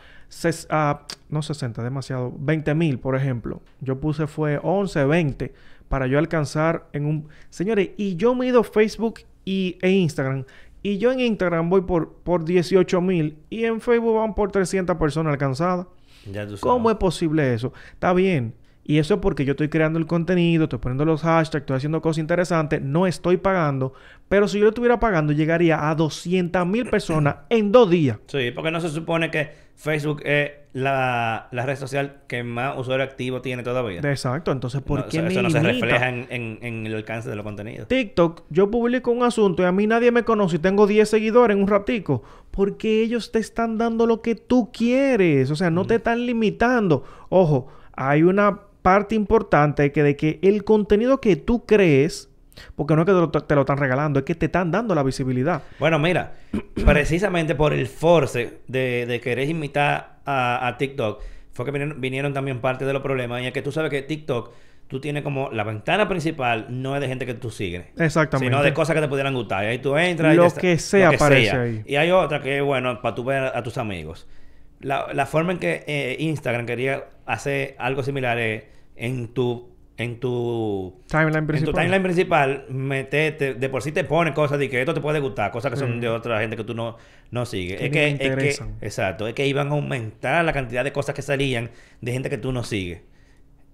[0.71, 3.63] a no 60, demasiado, 20 mil, por ejemplo.
[3.81, 5.55] Yo puse fue 11, 20
[5.89, 7.29] para yo alcanzar en un...
[7.51, 10.45] Señores, y yo mido Facebook y, e Instagram
[10.83, 14.97] y yo en Instagram voy por, por 18 mil y en Facebook van por 300
[14.97, 15.87] personas alcanzadas.
[16.61, 17.73] ¿Cómo es posible eso?
[17.93, 18.55] Está bien.
[18.85, 22.01] Y eso es porque yo estoy creando el contenido, estoy poniendo los hashtags, estoy haciendo
[22.01, 23.93] cosas interesantes, no estoy pagando.
[24.29, 28.19] Pero si yo lo estuviera pagando, llegaría a 200 mil personas en dos días.
[28.27, 33.41] Sí, porque no se supone que Facebook es la, red social que más usuario activo
[33.41, 34.01] tiene todavía.
[34.01, 34.53] Exacto.
[34.53, 37.89] Entonces, ¿por qué Eso no se refleja en, el alcance de los contenidos.
[37.89, 41.57] TikTok, yo publico un asunto y a mí nadie me conoce y tengo 10 seguidores
[41.57, 42.23] en un ratico.
[42.51, 45.51] Porque ellos te están dando lo que tú quieres.
[45.51, 47.05] O sea, no te están limitando.
[47.29, 52.29] Ojo, hay una parte importante que de que el contenido que tú crees,
[52.77, 55.63] porque no es que te lo, están regalando, es que te están dando la visibilidad.
[55.79, 56.35] Bueno, mira,
[56.85, 61.23] precisamente por el force de, de querer imitar a, TikTok,
[61.53, 63.43] fue que vinieron, vinieron también parte de los problemas.
[63.43, 64.53] Y es que tú sabes que TikTok,
[64.87, 67.87] tú tienes como la ventana principal no es de gente que tú sigues.
[67.99, 68.53] Exactamente.
[68.53, 69.65] Sino de cosas que te pudieran gustar.
[69.65, 70.35] Y ahí tú entras.
[70.35, 71.83] y Lo sa- que sea lo aparece ahí.
[71.87, 74.27] Y hay otra que es bueno para tú ver a, a tus amigos.
[74.81, 78.65] La, la forma en que eh, Instagram quería hacer algo similar es
[78.97, 81.75] en tu en tu Timeline en tu principal.
[81.75, 85.51] timeline principal metete de por sí te pone cosas de que esto te puede gustar
[85.51, 86.01] cosas que son Mm.
[86.01, 86.97] de otra gente que tú no,
[87.31, 88.19] no sigues Que es que, es
[88.59, 91.71] que exacto es que iban a aumentar la cantidad de cosas que salían
[92.01, 93.03] de gente que tú no sigues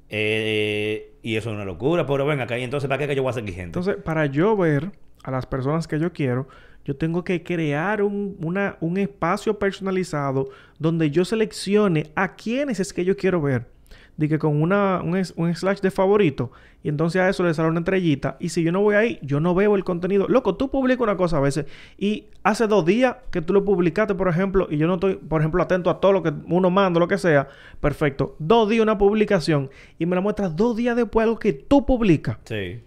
[0.08, 3.22] Eh, y eso es una locura pero ven acá y entonces para qué que yo
[3.22, 4.90] voy a seguir gente Entonces, para yo ver
[5.24, 6.46] a las personas que yo quiero,
[6.86, 12.92] yo tengo que crear un, una- un espacio personalizado donde yo seleccione a quiénes es
[12.94, 13.66] que yo quiero ver.
[14.16, 16.50] De que con una, un, un slash de favorito.
[16.82, 18.36] Y entonces a eso le sale una estrellita.
[18.40, 20.26] Y si yo no voy ahí, yo no veo el contenido.
[20.26, 21.66] Loco, tú publicas una cosa a veces.
[21.98, 24.68] Y hace dos días que tú lo publicaste, por ejemplo.
[24.70, 27.18] Y yo no estoy, por ejemplo, atento a todo lo que uno manda, lo que
[27.18, 27.48] sea.
[27.80, 28.36] Perfecto.
[28.38, 29.68] Dos días una publicación.
[29.98, 32.38] Y me la muestras dos días después algo que tú publicas.
[32.44, 32.80] sí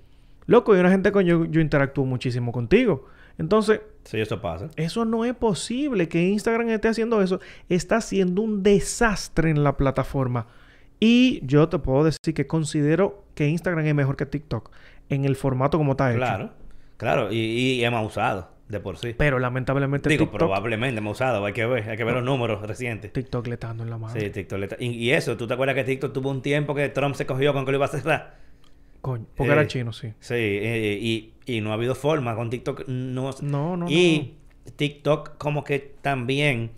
[0.48, 3.06] Loco, y una gente con yo, yo interactúo muchísimo contigo.
[3.40, 7.40] Entonces, sí eso pasa eso no es posible que Instagram esté haciendo eso.
[7.70, 10.46] Está haciendo un desastre en la plataforma.
[11.00, 14.70] Y yo te puedo decir que considero que Instagram es mejor que TikTok
[15.10, 16.18] en el formato como está hecho.
[16.20, 16.52] claro
[16.98, 21.46] claro y, y hemos usado de por sí Pero lamentablemente digo TikTok, probablemente hemos usado
[21.46, 23.98] hay que ver hay que ver los números recientes TikTok le está dando en la
[23.98, 24.14] mano.
[24.20, 24.60] Sí, TikTok.
[24.60, 27.16] le está- Y, y eso, ¿tú te acuerdas que TikTok tuvo un tiempo que Trump
[27.16, 28.36] se cogió con que lo iba a cerrar?
[29.02, 30.10] Coño, porque Eh, era chino, sí.
[30.20, 32.88] Sí, eh, y, y no ha habido forma con TikTok.
[32.88, 34.36] No, No, no, y
[34.76, 36.72] TikTok como que también...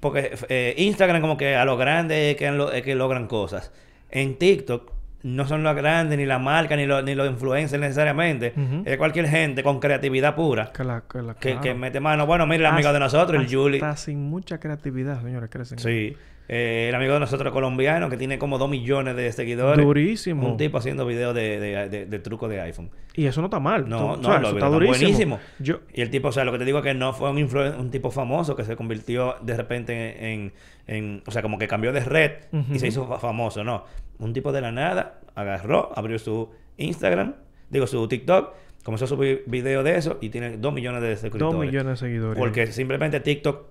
[0.00, 3.72] Porque eh, Instagram como que a lo grande que, lo- es que logran cosas.
[4.10, 4.90] En TikTok
[5.22, 8.52] no son los grandes, ni la marca, ni, los ni los influencers necesariamente.
[8.84, 10.72] Es cualquier gente con creatividad pura.
[10.72, 11.60] Que la, que la- Que, claro.
[11.62, 12.26] que mete mano.
[12.26, 13.76] Bueno, mira el amigo de Hasta- nosotros, el Julie.
[13.82, 15.78] Hasta sin mucha creatividad, señores, crecen.
[15.78, 16.16] Sí.
[16.48, 19.82] Eh, el amigo de nosotros colombiano que tiene como dos millones de seguidores.
[19.82, 20.50] Durísimo.
[20.50, 22.90] Un tipo haciendo videos de, de, de, de trucos de iPhone.
[23.14, 23.88] Y eso no está mal.
[23.88, 24.98] No, no, o sea, lo eso está está durísimo.
[24.98, 25.40] buenísimo.
[25.60, 27.38] Yo, Y el tipo, o sea, lo que te digo es que no fue un,
[27.78, 30.52] un tipo famoso que se convirtió de repente en,
[30.88, 32.32] en- O sea, como que cambió de red
[32.72, 33.62] y se hizo fa- famoso.
[33.62, 33.84] No.
[34.22, 37.34] Un tipo de la nada agarró, abrió su Instagram,
[37.70, 38.54] digo, su TikTok,
[38.84, 41.54] comenzó a subir videos de eso y tiene dos millones de suscriptores.
[41.54, 42.38] dos millones de seguidores.
[42.38, 43.66] Porque simplemente TikTok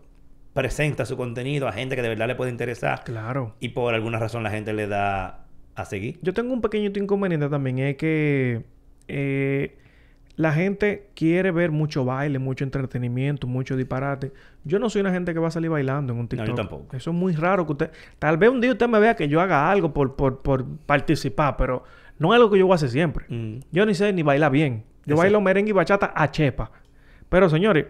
[0.54, 3.04] presenta su contenido a gente que de verdad le puede interesar.
[3.06, 3.56] Claro.
[3.60, 5.46] Y por alguna razón la gente le da
[5.76, 6.20] a seguir.
[6.22, 7.80] Yo tengo un pequeñito inconveniente también.
[7.80, 8.64] Es que
[9.08, 9.78] eh,
[10.42, 14.32] la gente quiere ver mucho baile, mucho entretenimiento, mucho disparate.
[14.64, 16.48] Yo no soy una gente que va a salir bailando en un TikTok.
[16.50, 16.96] yo tampoco.
[16.96, 17.92] Eso es muy raro que usted...
[18.20, 21.56] Tal vez un día usted me vea que yo haga algo por, por, por participar,
[21.58, 21.84] pero
[22.20, 23.26] no es algo que yo voy a hacer siempre.
[23.30, 23.60] Mm.
[23.72, 24.84] Yo ni sé ni bailar bien.
[25.06, 25.22] Yo Exacto.
[25.22, 26.72] bailo merengue y bachata a chepa.
[27.30, 27.86] Pero señores,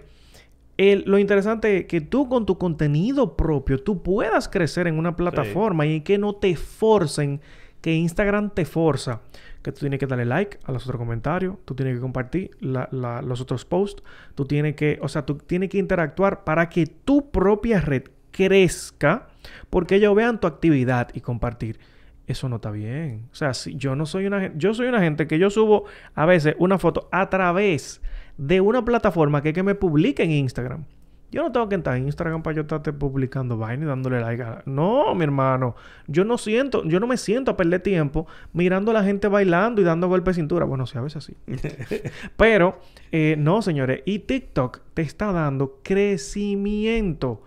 [0.78, 5.16] el- lo interesante es que tú con tu contenido propio, tú puedas crecer en una
[5.16, 7.42] plataforma y que no te forcen,
[7.82, 9.22] que Instagram te forza.
[9.62, 13.42] Que tú tienes que darle like a los otros comentarios, tú tienes que compartir los
[13.42, 14.02] otros posts,
[14.34, 19.28] tú tienes que, o sea, tú tienes que interactuar para que tu propia red crezca,
[19.70, 21.80] porque ellos vean tu actividad y compartir.
[22.26, 23.28] Eso no está bien.
[23.32, 25.86] O sea, si yo no soy una gente, yo soy una gente que yo subo
[26.16, 28.02] a veces una foto a través
[28.38, 30.86] de una plataforma que que me publica en Instagram.
[31.32, 34.44] Yo no tengo que entrar en Instagram para yo estarte publicando vaina y dándole like.
[34.44, 35.76] a- No, mi hermano.
[36.08, 39.80] Yo no siento, yo no me siento a perder tiempo mirando a la gente bailando
[39.82, 40.66] y dando golpes de cintura.
[40.66, 41.36] Bueno, sí, a veces sí.
[42.38, 42.80] Pero,
[43.14, 44.02] eh, no, señores.
[44.06, 47.42] Y TikTok te está dando crecimiento.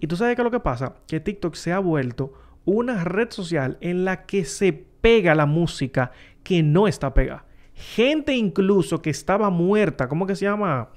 [0.00, 0.94] Y tú sabes qué es lo que pasa?
[1.06, 2.32] Que TikTok se ha vuelto
[2.64, 6.12] una red social en la que se pega la música
[6.42, 7.44] que no está pegada.
[7.74, 10.90] Gente incluso que estaba muerta, ¿cómo que se llama?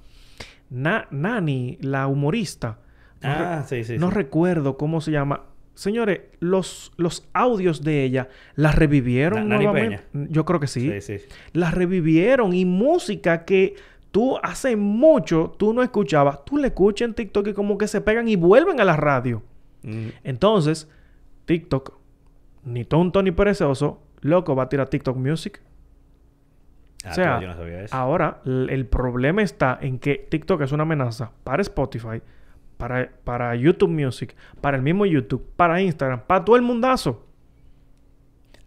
[0.70, 2.80] Na- Nani, la humorista.
[3.22, 3.98] No Ah, sí, sí.
[3.98, 4.16] no sí.
[4.16, 5.44] recuerdo cómo se llama.
[5.76, 10.04] Señores, los, los audios de ella la revivieron Na- Nani nuevamente.
[10.14, 10.92] Yo creo que sí.
[11.02, 11.26] Sí, sí.
[11.54, 13.76] La revivieron y música que
[14.12, 18.02] tú hace mucho tú no escuchabas, tú le escuchas en TikTok y como que se
[18.02, 19.42] pegan y vuelven a la radio.
[19.84, 20.08] Mm.
[20.24, 20.88] Entonces,
[21.46, 21.94] TikTok,
[22.66, 25.62] ni tonto ni perezoso, loco, va a tirar TikTok Music.
[27.04, 27.96] Ah, o sea, pero yo no sabía eso.
[27.96, 32.22] ahora el problema está en que TikTok es una amenaza para Spotify,
[32.78, 37.26] para, para YouTube Music, para el mismo YouTube, para Instagram, para todo el mundazo.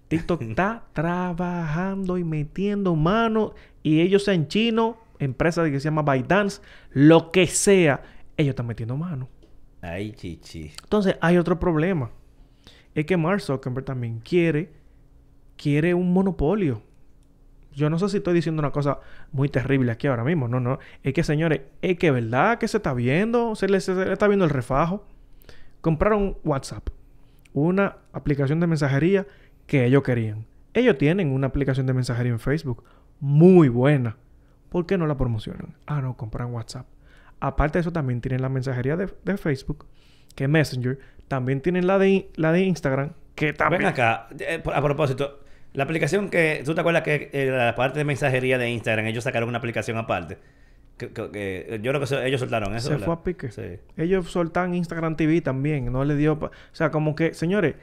[0.08, 6.60] TikTok está trabajando y metiendo mano y ellos en chino, empresa que se llama ByteDance,
[6.90, 8.02] lo que sea,
[8.36, 9.28] ellos están metiendo mano.
[9.80, 10.72] Ay, chichi.
[10.82, 12.10] Entonces, hay otro problema.
[12.94, 14.72] Es que Mark Zuckerberg también quiere,
[15.56, 16.82] quiere un monopolio.
[17.76, 19.00] Yo no sé si estoy diciendo una cosa
[19.32, 20.48] muy terrible aquí ahora mismo.
[20.48, 20.78] No, no.
[21.02, 24.26] Es que, señores, es que verdad que se está viendo, se le, se le está
[24.26, 25.06] viendo el refajo.
[25.82, 26.88] Compraron WhatsApp.
[27.52, 29.26] una aplicación de mensajería
[29.66, 30.46] que ellos querían.
[30.72, 32.82] Ellos tienen una aplicación de mensajería en Facebook
[33.20, 34.16] muy buena.
[34.70, 35.74] ¿Por qué no la promocionan?
[35.86, 36.86] Ah, no, compran WhatsApp.
[37.40, 39.86] Aparte de eso, también tienen la mensajería de, de Facebook,
[40.34, 40.98] que es Messenger.
[41.28, 43.82] También tienen la de, la de Instagram, que también...
[43.82, 45.40] Ven acá, eh, a propósito,
[45.76, 46.62] la aplicación que...
[46.64, 49.96] ¿Tú te acuerdas que eh, la parte de mensajería de Instagram, ellos sacaron una aplicación
[49.98, 50.38] aparte?
[50.96, 52.88] Que, que- que- yo creo que se- ellos soltaron eso.
[52.88, 53.04] se ¿verdad?
[53.06, 53.50] fue a pique.
[53.52, 53.78] Sí.
[53.96, 56.38] Ellos soltan Instagram TV también, no le dio...
[56.38, 57.74] pa- O sea, como que, señores,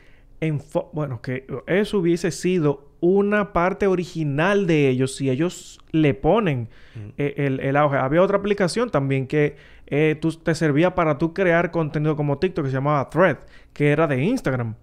[0.92, 7.10] bueno, que eso hubiese sido una parte original de ellos si ellos le ponen Mm.
[7.18, 7.98] eh, el, el auge.
[7.98, 9.56] Había otra aplicación también que
[9.88, 13.38] eh, tú, te servía para tú crear contenido como TikTok que se llamaba Thread,
[13.74, 14.76] que era de Instagram.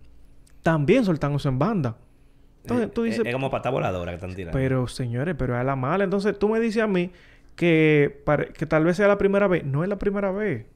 [0.62, 1.96] También soltan eso en banda.
[2.62, 4.56] Entonces Eh, tú dices, es como pata voladora que están tirando.
[4.58, 6.04] pero señores, pero es a la mala.
[6.04, 7.11] Entonces tú me dices a mí
[7.56, 9.64] que, pare- que tal vez sea la primera vez.
[9.64, 10.66] No es la primera vez.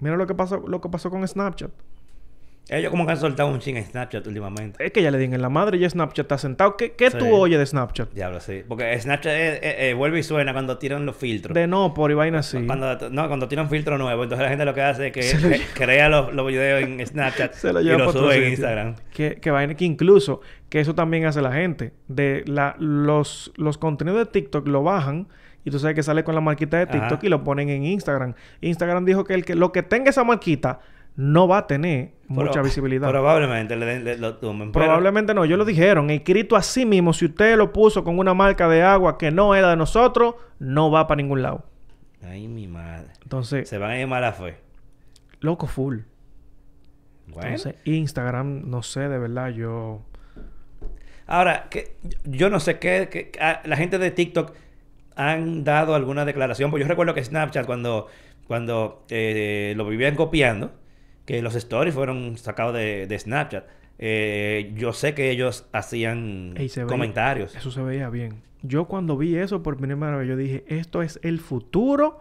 [0.00, 1.70] Mira lo que pasó, lo que pasó con Snapchat.
[2.70, 4.82] Ellos como que han soltado un ching en Snapchat últimamente.
[4.82, 6.78] Es que ya le di en la madre y Snapchat está sentado.
[6.78, 7.18] ¿Qué, qué Sí.
[7.18, 8.10] tú oyes de Snapchat?
[8.14, 8.62] Diablo, sí.
[8.66, 11.54] Porque Snapchat eh, eh, eh, vuelve y suena cuando tiran los filtros.
[11.54, 12.64] De no, por y vaina así.
[12.64, 14.22] Cuando, no, cuando tiran filtro nuevo.
[14.22, 17.52] Entonces la gente lo que hace es que lo crea los, los videos en Snapchat
[17.52, 18.50] Se lo y los para sube en.
[18.52, 18.94] Instagram.
[19.12, 20.40] Que, que vaina que incluso,
[20.74, 21.92] que eso también hace la gente.
[22.08, 25.28] De la, los, los contenidos de TikTok lo bajan
[25.64, 27.26] y tú sabes que sale con la marquita de TikTok Ajá.
[27.26, 28.34] y lo ponen en Instagram.
[28.60, 30.80] Instagram dijo que el que lo que tenga esa marquita
[31.14, 33.08] no va a tener mucha visibilidad.
[33.08, 37.56] Probablemente le, le- lo pero- Probablemente no, ellos lo dijeron, escrito así mismo, si usted
[37.56, 41.22] lo puso con una marca de agua que no era de nosotros, no va para
[41.22, 41.64] ningún lado.
[42.20, 43.12] Ay, mi madre.
[43.22, 44.56] Entonces, Se van a ir mala fe.
[45.38, 45.98] loco full.
[47.28, 47.42] Bueno.
[47.48, 50.00] Entonces, Instagram, no sé, de verdad, yo...
[51.26, 54.52] Ahora, que yo no sé qué, ah, la gente de TikTok
[55.16, 58.08] han dado alguna declaración, pues yo recuerdo que Snapchat cuando,
[58.46, 60.72] cuando eh, lo vivían copiando,
[61.24, 63.64] que los stories fueron sacados de, de Snapchat,
[63.98, 67.54] eh, yo sé que ellos hacían veía- comentarios.
[67.56, 68.42] Eso se veía bien.
[68.62, 72.20] Yo cuando vi eso por primera vez, yo dije, esto es el futuro.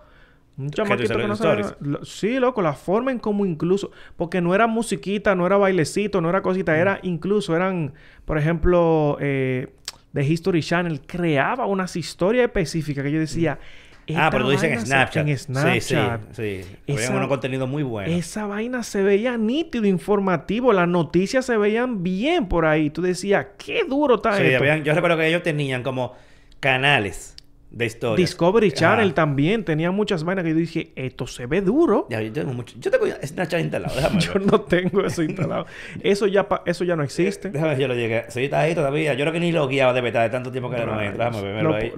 [0.58, 1.36] Un chamaquito que no
[1.80, 3.89] lo- Sí, loco, la forma en cómo incluso...
[4.16, 6.43] Porque no era musiquita, no era bailecito, no era Mm.
[6.43, 6.78] cosita.
[6.78, 7.93] Era incluso, eran,
[8.26, 9.70] por ejemplo, eh,
[10.14, 13.58] The History Channel creaba unas historias específicas que yo decía...
[13.62, 15.28] Ah, "Esta pero tú dices en se- Snapchat.
[15.30, 16.22] En Snapchat.
[16.34, 16.76] Sí, sí, sí.
[16.88, 18.14] Esa- unos contenidos muy buenos.
[18.14, 20.74] Esa vaina se veía nítido, informativo.
[20.74, 22.89] Las noticias se veían bien por ahí.
[22.89, 24.58] Tú decías, qué duro está Sí, esto.
[24.60, 26.14] habían- yo recuerdo que ellos tenían como
[26.60, 27.36] canales
[27.74, 28.15] de.
[28.15, 29.15] Discovery Channel Ajá.
[29.15, 32.07] también tenía muchas vainas que yo dije, esto se ve duro.
[32.09, 32.76] Ya, yo tengo mucho.
[32.80, 33.95] Yo tengo Snapchat instalado.
[33.95, 35.65] Déjame Yo no tengo eso instalado.
[36.01, 37.49] eso ya pa- eso ya no existe.
[37.49, 38.26] Déjame ver si yo lo llegué.
[38.30, 39.13] Sí, está ahí todavía.
[39.15, 41.13] Yo creo que ni lo guiaba de beta de tanto tiempo que no Rayos.
[41.13, 41.26] entro.
[41.26, 41.89] Déjame verlo Lo- ahí.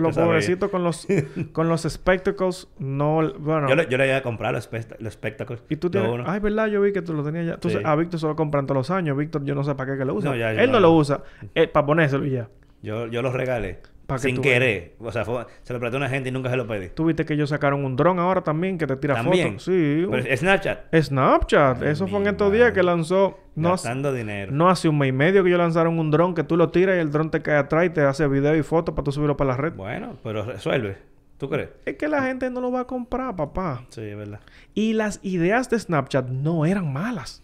[0.71, 1.07] Con los
[1.51, 3.67] con los spectacles no bueno.
[3.69, 4.69] Yo, le, yo le iba a comprar los,
[4.99, 5.61] los spectacles.
[5.69, 6.23] y tú tienes, uno.
[6.26, 7.53] ay, verdad, yo vi que tú lo tenías ya.
[7.55, 7.86] Entonces, Sí.
[7.88, 9.17] a Víctor se lo compran todos los años.
[9.17, 10.30] Víctor, yo no sé para qué que lo usa.
[10.30, 10.80] No, ya, Él no no.
[10.88, 11.21] lo usa
[11.53, 12.49] eh, para ponérselo y ya.
[12.82, 13.80] Yo, yo los regalé.
[14.08, 14.95] Que Sin querer.
[14.99, 16.89] O sea, fue- se lo presté a una gente y nunca se lo pedí.
[16.89, 19.47] Tú viste que ellos sacaron un dron ahora también que te tira También.
[19.53, 19.64] fotos.
[19.64, 20.06] Sí.
[20.10, 20.95] Pero es Snapchat.
[20.95, 21.82] Snapchat.
[21.82, 23.39] Ay, Eso fue en estos días que lanzó.
[23.56, 24.51] No, hace- Gastando dinero.
[24.51, 26.97] no hace un mes y medio que ellos lanzaron un dron que tú lo tiras
[26.97, 29.38] y el dron te cae atrás y te hace video y fotos para tú subirlo
[29.38, 29.74] para la red.
[29.74, 30.97] Bueno, pero resuelve.
[31.38, 31.70] ¿Tú crees?
[31.86, 33.86] Es que la gente no lo va a comprar, papá.
[33.89, 34.39] Sí, es verdad.
[34.74, 37.41] Y las ideas de Snapchat no eran malas.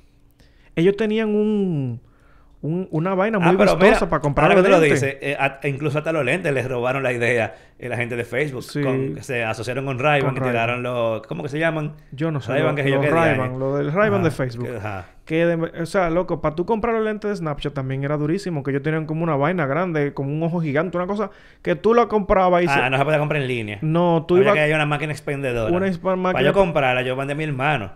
[0.75, 2.01] Ellos tenían un,
[2.63, 5.17] un- una vaina muy Ah, pero vistosa mira, para comprar ahora que tú lo dices,
[5.19, 8.61] eh, a- incluso hasta los lentes les robaron la idea eh, la gente de Facebook.
[8.63, 8.83] Sí.
[8.83, 10.53] con- que se asociaron con Ray-Ban Con y Ray-Ban.
[10.53, 11.25] tiraron los...
[11.25, 11.93] ¿Cómo que se llaman?
[12.11, 12.51] Yo no sé.
[12.51, 13.57] Ray-Ban, lo, que yo los día, Ray-Ban, eh.
[13.57, 14.67] lo del Ajá, de Facebook.
[14.67, 15.05] que- ajá.
[15.25, 18.61] Que, de- o sea, loco, para tú comprar los lentes de Snapchat también era durísimo.
[18.61, 21.31] Que ellos tenían como una vaina grande, como un ojo gigante, una cosa
[21.63, 23.79] que tú la comprabas y se- Ah, no se podía comprar en línea.
[23.81, 24.53] No, tú ibas...
[24.53, 25.71] que haya una máquina expendedora.
[25.75, 25.91] Una
[26.33, 27.91] Para yo comprarla, yo mandé a mi hermano.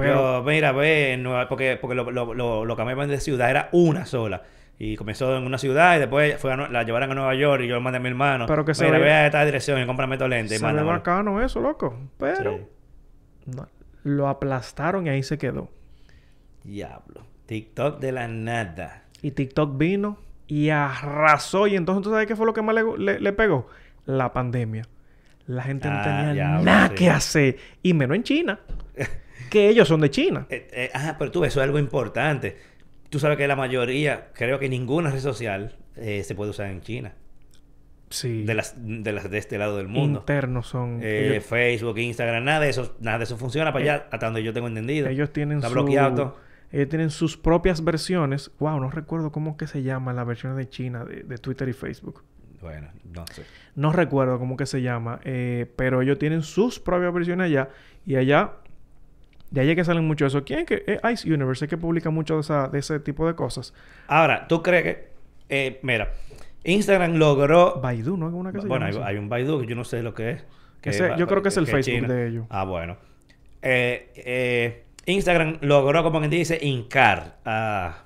[0.00, 4.04] Pero- Yo, mira, ve, porque, porque lo, lo, lo, lo cambiaban de ciudad, era una
[4.06, 4.42] sola.
[4.78, 7.62] Y comenzó en una ciudad y después fue a Nue- la llevaron a Nueva York
[7.64, 8.46] y yo lo mandé a mi hermano.
[8.46, 10.82] Pero que se mira, ve- ve a esta dirección y cómprame estos lentes Se ve
[10.82, 11.98] bacano eso, loco.
[12.18, 13.54] Pero Sí.
[13.56, 13.68] no,
[14.04, 15.68] lo aplastaron y ahí se quedó.
[16.64, 17.22] Diablo.
[17.46, 19.02] TikTok de la nada.
[19.22, 21.66] Y TikTok vino y arrasó.
[21.66, 23.66] Y entonces, ¿tú sabes qué fue lo que más le, le- le pegó?
[24.06, 24.84] La pandemia.
[25.46, 26.94] La gente no Ah, tenía diablo, nada sí.
[26.94, 27.56] que hacer.
[27.82, 28.60] Y menos en China.
[29.50, 30.46] Que ellos son de China.
[30.48, 32.56] Eh, eh, ah, pero tú, eso es algo importante.
[33.10, 36.80] Tú sabes que la mayoría, creo que ninguna red social eh, se puede usar en
[36.80, 37.12] China.
[38.08, 38.44] Sí.
[38.44, 40.20] De las, de las de este lado del mundo.
[40.20, 41.00] Internos son.
[41.02, 44.42] Eh, ellos, Facebook, Instagram, nada de eso, nada de eso funciona para allá, hasta donde
[44.42, 45.08] yo tengo entendido.
[45.08, 46.36] ellos tienen Está su- bloqueado todo.
[46.72, 48.50] Ellos tienen sus propias versiones.
[48.58, 51.72] Wow, no recuerdo cómo que se llama la versión de China de, de Twitter y
[51.72, 52.22] Facebook.
[52.60, 53.44] Bueno, no sé.
[53.74, 57.70] No recuerdo cómo que se llama, eh, pero ellos tienen sus propias versiones allá
[58.06, 58.52] y allá
[59.50, 60.44] De ahí es que salen mucho de eso.
[60.44, 60.84] ¿Quién es que?
[60.86, 63.74] Eh, Ice Universe es que publica mucho de, esa, de ese tipo de cosas.
[64.06, 65.08] Ahora, ¿tú crees que...
[65.48, 66.12] eh, mira,
[66.62, 67.80] Instagram logró...
[67.80, 68.26] Baidu, ¿no?
[68.28, 70.44] Una que se Bueno, llama hay, un Baidu que yo no sé lo que es.
[70.80, 72.08] que Ese- va- yo creo que es el Facebook China.
[72.14, 72.46] de ellos.
[72.48, 72.96] Ah, bueno.
[73.62, 78.04] Eh, eh, Instagram logró, como quien dice, hincar a,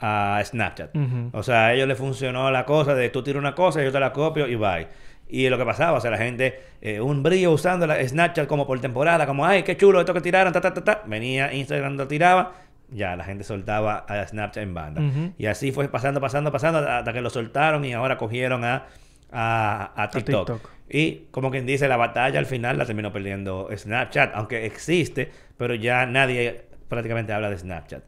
[0.00, 0.94] a Snapchat.
[1.32, 3.98] O sea, a ellos les funcionó la cosa de tú tiras una cosa, yo te
[4.00, 4.86] la copio y bye.
[5.34, 8.66] Y lo que pasaba, o sea, la gente, eh, un brillo usando la Snapchat como
[8.66, 11.02] por temporada, como, ay, qué chulo esto que tiraron, ta, ta, ta, ta.
[11.06, 12.52] Venía Instagram, lo tiraba,
[12.90, 15.00] ya la gente soltaba a Snapchat en banda.
[15.38, 18.88] Y así fue pasando, pasando, pasando, hasta que lo soltaron y ahora cogieron a,
[19.32, 20.46] a, a TikTok.
[20.46, 20.70] TikTok.
[20.90, 25.74] Y como quien dice, la batalla al final la terminó perdiendo Snapchat, aunque existe, pero
[25.74, 28.02] ya nadie prácticamente habla de Snapchat.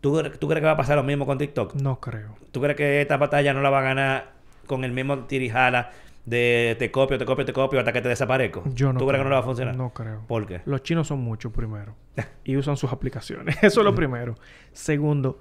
[0.00, 1.74] ¿Tú, ¿Tú crees que va a pasar lo mismo con TikTok?
[1.74, 2.36] No creo.
[2.52, 4.34] ¿Tú crees que esta batalla no la va a ganar
[4.68, 5.90] con el mismo tirijala
[6.24, 8.62] de te copio, te copio, te copio hasta que te desaparezco?
[8.74, 9.08] Yo no ¿Tú creo.
[9.08, 9.76] crees que no le va a funcionar?
[9.76, 10.22] No creo.
[10.26, 10.62] ¿Por qué?
[10.64, 11.94] Los chinos son muchos, primero.
[12.44, 13.56] y usan sus aplicaciones.
[13.62, 14.34] Eso es lo primero.
[14.72, 15.40] Segundo,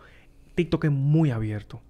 [0.55, 1.81] TikTok es muy abierto.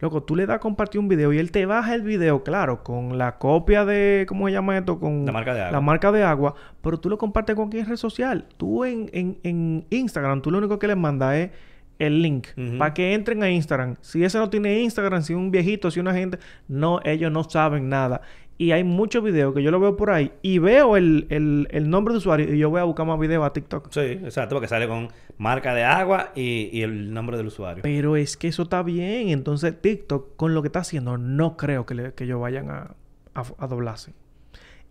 [0.00, 2.84] Loco, tú le das a compartir un video y él te baja el video, claro,
[2.84, 5.00] con la copia de, ¿cómo se llama esto?
[5.00, 5.72] Con La marca de agua.
[5.72, 8.46] La marca de agua, pero tú lo compartes con cualquier red social.
[8.56, 11.50] Tú en, en, en Instagram, tú lo único que les mandas es
[11.98, 13.96] el link para que entren a Instagram.
[14.00, 16.38] Si ese no tiene Instagram, si un viejito, si una gente,
[16.68, 18.20] no, ellos no saben nada.
[18.60, 21.88] Y hay muchos videos que yo lo veo por ahí y veo el, el, el
[21.90, 23.88] nombre de usuario y yo voy a buscar más videos a TikTok.
[23.92, 27.82] Sí, exacto, porque sale con marca de agua y, y el nombre del usuario.
[27.84, 29.28] Pero es que eso está bien.
[29.28, 32.96] Entonces, TikTok, con lo que está haciendo, no creo que, le- que ellos vayan a,
[33.34, 34.12] a, a doblarse.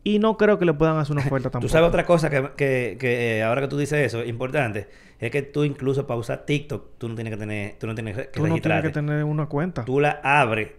[0.08, 1.68] Y no creo que le puedan hacer una oferta tampoco.
[1.68, 4.88] Tú sabes otra cosa que, que, que, eh, ahora que tú dices eso, importante,
[5.20, 8.16] es que tú incluso para usar TikTok, tú no tienes que tener, tú no tienes
[8.16, 9.84] que Tú no tienes que tener una cuenta.
[9.84, 10.70] Tú la abres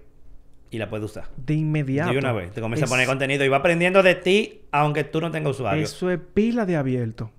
[0.70, 1.24] y la puedes usar.
[1.36, 2.12] De inmediato.
[2.12, 2.52] De una vez.
[2.52, 5.50] Te comienza Es- a poner contenido y va aprendiendo de ti, aunque tú no tengas
[5.50, 5.82] usuario.
[5.84, 7.30] Eso es pila de abierto.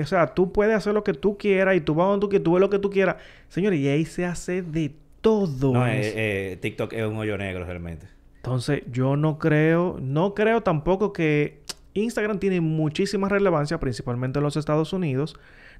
[0.00, 2.44] O sea, tú puedes hacer lo que tú quieras y tú vas donde tú quieras,
[2.44, 3.16] tú ves lo que tú quieras.
[3.48, 5.74] Señores, y ahí se hace de todo.
[5.74, 6.00] No, eh,
[6.52, 8.06] eh, TikTok es un hoyo negro realmente.
[8.48, 11.60] Entonces, yo no creo, no creo tampoco que
[11.94, 15.36] Instagram tiene muchísima relevancia, principalmente en los Estados Unidos.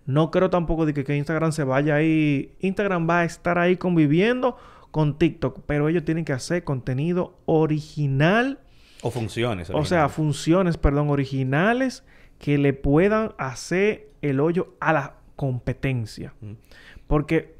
[0.07, 2.53] No creo tampoco de que, que Instagram se vaya ahí.
[2.61, 4.57] Instagram va a estar ahí conviviendo
[4.91, 8.59] con TikTok, pero ellos tienen que hacer contenido original,
[9.03, 9.71] O funciones.
[9.71, 12.05] o sea, funciones, perdón, originales
[12.39, 16.33] que le puedan hacer el hoyo a la competencia.
[17.07, 17.55] Porque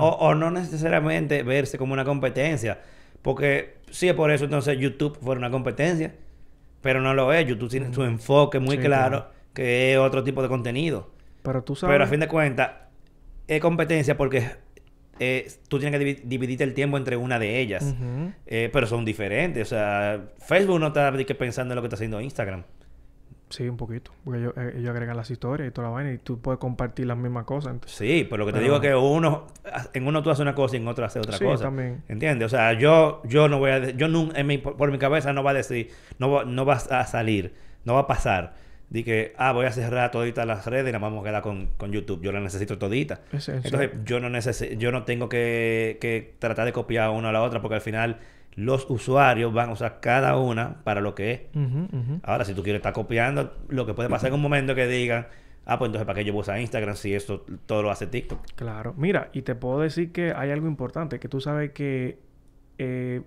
[0.00, 2.80] o, o- o no necesariamente verse como una competencia.
[3.22, 6.14] Porque si es por eso, entonces YouTube fuera una competencia.
[6.80, 7.46] Pero no lo es.
[7.46, 9.32] YouTube tiene su enfoque muy Sí, claro, claro.
[9.54, 11.12] que es otro tipo de contenido.
[11.42, 11.94] pero tú sabes.
[11.94, 12.70] Pero a fin de cuentas,
[13.46, 14.48] es competencia porque
[15.20, 17.94] eh, tú tienes que divi- dividirte el tiempo entre una de ellas.
[18.46, 19.68] Eh, pero son diferentes.
[19.68, 22.64] O sea, Facebook no está pensando en lo que está haciendo Instagram.
[23.52, 24.10] Sí, un poquito.
[24.24, 27.06] Porque ellos, eh, ellos agregan las historias y toda la vaina y tú puedes compartir
[27.06, 27.74] las mismas cosas.
[27.74, 29.46] Entonces, Sí, pero lo que te Pero- digo es que uno,
[29.92, 31.64] en uno tú haces una cosa y en otro hace otra Sí, cosa.
[31.64, 32.02] también.
[32.08, 32.46] ¿Entiendes?
[32.46, 35.42] O sea, yo, yo no voy a, yo nun- en mi, por, mi cabeza no
[35.42, 38.54] va a decir, no no va a salir, no va a pasar.
[38.88, 41.42] De que, ah, voy a cerrar toditas las redes y nada más vamos a quedar
[41.42, 42.20] con, con YouTube.
[42.22, 43.20] Yo la necesito todita.
[43.32, 43.48] Es.
[43.48, 47.42] Entonces, yo no necesi- yo no tengo que, que tratar de copiar una a la
[47.42, 48.18] otra porque al final
[48.54, 51.40] los usuarios van a usar cada una para lo que es.
[52.22, 55.26] Ahora, si tú quieres estar copiando, lo que puede pasar en un momento que digan,
[55.64, 58.06] ah, pues entonces, ¿para qué yo voy a usar Instagram si esto todo lo hace
[58.06, 58.40] TikTok?
[58.54, 58.94] Claro.
[58.96, 62.18] Mira, y te puedo decir que hay algo importante, que tú sabes que
[62.78, 63.22] eh,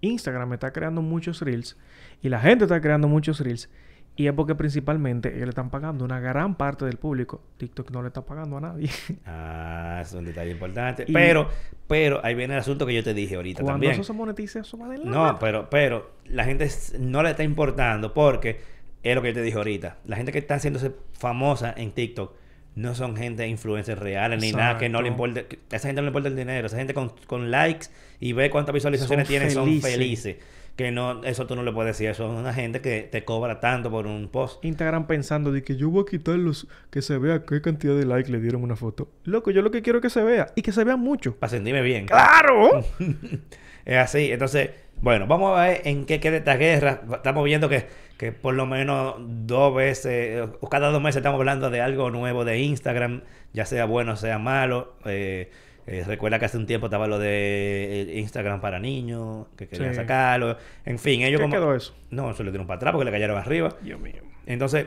[0.00, 1.76] Instagram está creando muchos reels
[2.22, 3.70] y la gente está creando muchos reels
[4.18, 7.40] y es porque principalmente ellos le están pagando una gran parte del público.
[7.56, 8.90] TikTok no le está pagando a nadie.
[9.26, 11.04] Ah, es un detalle importante.
[11.06, 11.48] Y- Pero,
[11.86, 13.92] pero ahí viene el asunto que yo te dije ahorita Cuando también.
[13.92, 15.10] eso se monetice, eso va adelante.
[15.10, 18.60] No, pero, pero la gente no le está importando porque
[19.04, 19.98] es lo que yo te dije ahorita.
[20.04, 22.34] La gente que está haciéndose famosa en TikTok
[22.74, 25.46] no son gente influencers reales ni nada que no le importe.
[25.72, 26.66] A esa gente no le importa el dinero.
[26.66, 27.86] Esa gente con, con likes
[28.18, 30.36] y ve cuántas visualizaciones tiene son felices.
[30.78, 32.08] Que no, eso tú no le puedes decir.
[32.08, 34.64] Eso es una gente que te cobra tanto por un post.
[34.64, 38.06] Instagram pensando de que yo voy a quitar los que se vea qué cantidad de
[38.06, 39.10] likes le dieron una foto.
[39.24, 41.34] Loco, yo lo que quiero es que se vea y que se vea mucho.
[41.34, 42.06] Para sentirme bien.
[42.06, 42.84] ¡Claro!
[43.84, 44.30] Es así.
[44.30, 44.70] Entonces,
[45.00, 47.00] bueno, vamos a ver en qué queda esta guerra.
[47.12, 51.70] Estamos viendo que, que por lo menos dos veces, o cada dos meses estamos hablando
[51.70, 53.22] de algo nuevo de Instagram,
[53.52, 54.94] ya sea bueno o sea malo.
[55.06, 55.50] Eh,
[55.90, 59.90] eh, recuerda que hace un tiempo estaba lo de eh, Instagram para niños, que querían
[59.94, 59.96] Sí.
[60.00, 60.56] sacarlo.
[60.84, 61.54] En fin, ellos ¿Qué como...
[61.54, 61.96] quedó eso?
[62.10, 63.74] No, eso le dieron para atrás porque le cayeron arriba.
[63.82, 64.22] Dios mío.
[64.46, 64.86] Entonces,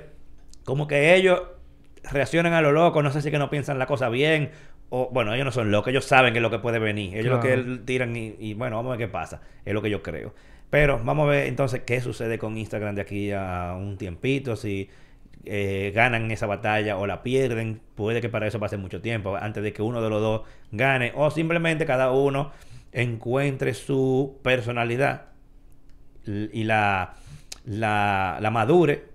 [0.64, 1.42] como que ellos
[2.12, 4.52] reaccionan a lo loco, no sé si es que no piensan la cosa bien,
[4.90, 7.40] o bueno, ellos no son locos, ellos saben que es lo que puede venir, ellos
[7.42, 7.62] Claro.
[7.64, 10.02] lo que tiran y, y, bueno, vamos a ver qué pasa, es lo que yo
[10.04, 10.34] creo.
[10.70, 14.90] Pero vamos a ver entonces qué sucede con Instagram de aquí a un tiempito, si
[15.46, 19.64] eh, ganan esa batalla o la pierden, puede que para eso pase mucho tiempo antes
[19.64, 22.52] de que uno de los dos gane o simplemente cada uno
[22.92, 25.28] encuentre su personalidad
[26.26, 27.16] y la,
[27.66, 29.06] la, la madure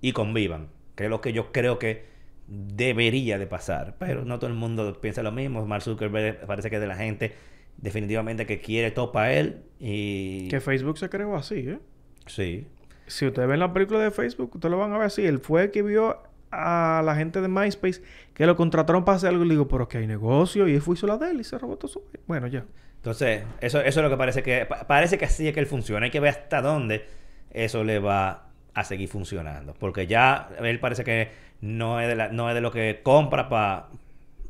[0.00, 2.04] y convivan, que es lo que yo creo que
[2.46, 6.76] debería de pasar, pero no todo el mundo piensa lo mismo, Mark Zuckerberg parece que
[6.76, 7.34] es de la gente
[7.76, 10.48] definitivamente que quiere topa él y...
[10.48, 11.78] Que Facebook se creó así, ¿eh?
[12.26, 12.66] Sí.
[13.06, 15.24] Si ustedes ven la película de Facebook, ustedes lo van a ver así.
[15.24, 18.02] Él fue que vio a la gente de MySpace
[18.32, 20.68] que lo contrataron para hacer algo y le digo, pero que hay negocio.
[20.68, 22.02] Y él fue hizo la de él y se robó todo su...
[22.26, 22.64] Bueno, ya.
[22.96, 24.66] Entonces, eso, eso es lo que parece que...
[24.86, 26.04] parece que así es que él funciona.
[26.04, 27.04] Hay que ver hasta dónde
[27.50, 29.74] eso le va a seguir funcionando.
[29.74, 31.30] Porque ya él parece que
[31.60, 33.88] no es de, no es de lo que compra para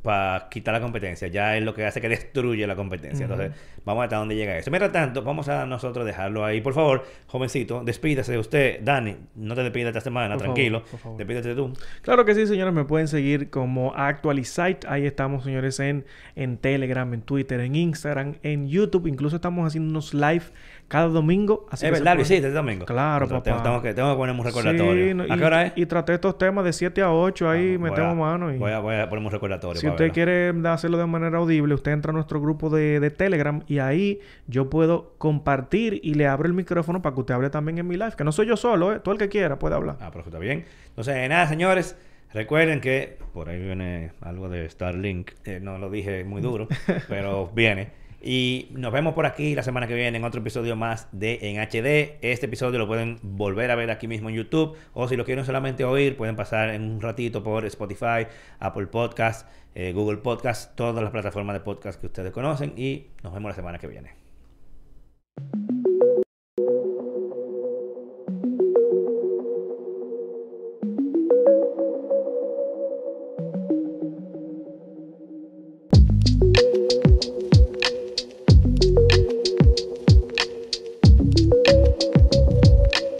[0.05, 1.27] para quitar la competencia.
[1.27, 3.23] Ya es lo que hace que destruye la competencia.
[3.23, 3.51] Entonces,
[3.83, 4.69] vamos a ver hasta dónde llega eso.
[4.69, 6.61] Mientras tanto, vamos a nosotros dejarlo ahí.
[6.61, 8.79] Por favor, jovencito, despídase de usted.
[8.81, 10.83] Dani, no te despidas esta semana, tranquilo.
[11.17, 11.73] Despídete tú.
[12.03, 12.73] Claro que sí, señores.
[12.73, 14.87] Me pueden seguir como Actualizite.
[14.87, 19.07] Ahí estamos, señores, en, en Telegram, en Twitter, en Instagram, en YouTube.
[19.07, 20.43] Incluso estamos haciendo unos live
[20.87, 21.65] cada domingo.
[21.71, 22.85] Así es verdad, sí, este domingo.
[22.85, 23.63] Claro, papá.
[23.63, 25.23] Tengo, que, tengo que poner un recordatorio.
[25.29, 25.73] ¿A qué hora es?
[25.75, 28.53] Y traté estos temas de 7 a 8, ahí metemos mano.
[28.53, 28.57] Y...
[28.57, 29.81] Voy, a, voy a poner un recordatorio.
[29.81, 33.63] Si usted quiere hacerlo de manera audible, usted entra a nuestro grupo de, de, Telegram
[33.67, 37.77] y ahí yo puedo compartir y le abro el micrófono para que usted hable también
[37.77, 38.13] en mi live.
[38.17, 38.99] Que no soy yo solo, ¿eh?
[38.99, 39.97] Todo el que quiera puede hablar.
[40.01, 40.65] Ah, pero está bien.
[40.89, 41.97] Entonces, nada, señores.
[42.33, 45.31] Recuerden que por ahí viene algo de Starlink.
[45.45, 46.67] Eh, no lo dije muy duro,
[47.07, 47.91] pero viene.
[48.27, 51.57] Y nos vemos por aquí la semana que viene en otro episodio más de En
[51.57, 52.17] HD.
[52.21, 54.75] Este episodio lo pueden volver a ver aquí mismo en YouTube.
[54.93, 58.25] O si lo quieren solamente oír, pueden pasar en un ratito por Spotify,
[58.57, 62.73] Apple Podcast, eh, Google Podcast, todas las plataformas de podcast que ustedes conocen.
[62.75, 64.15] Y nos vemos la semana que viene.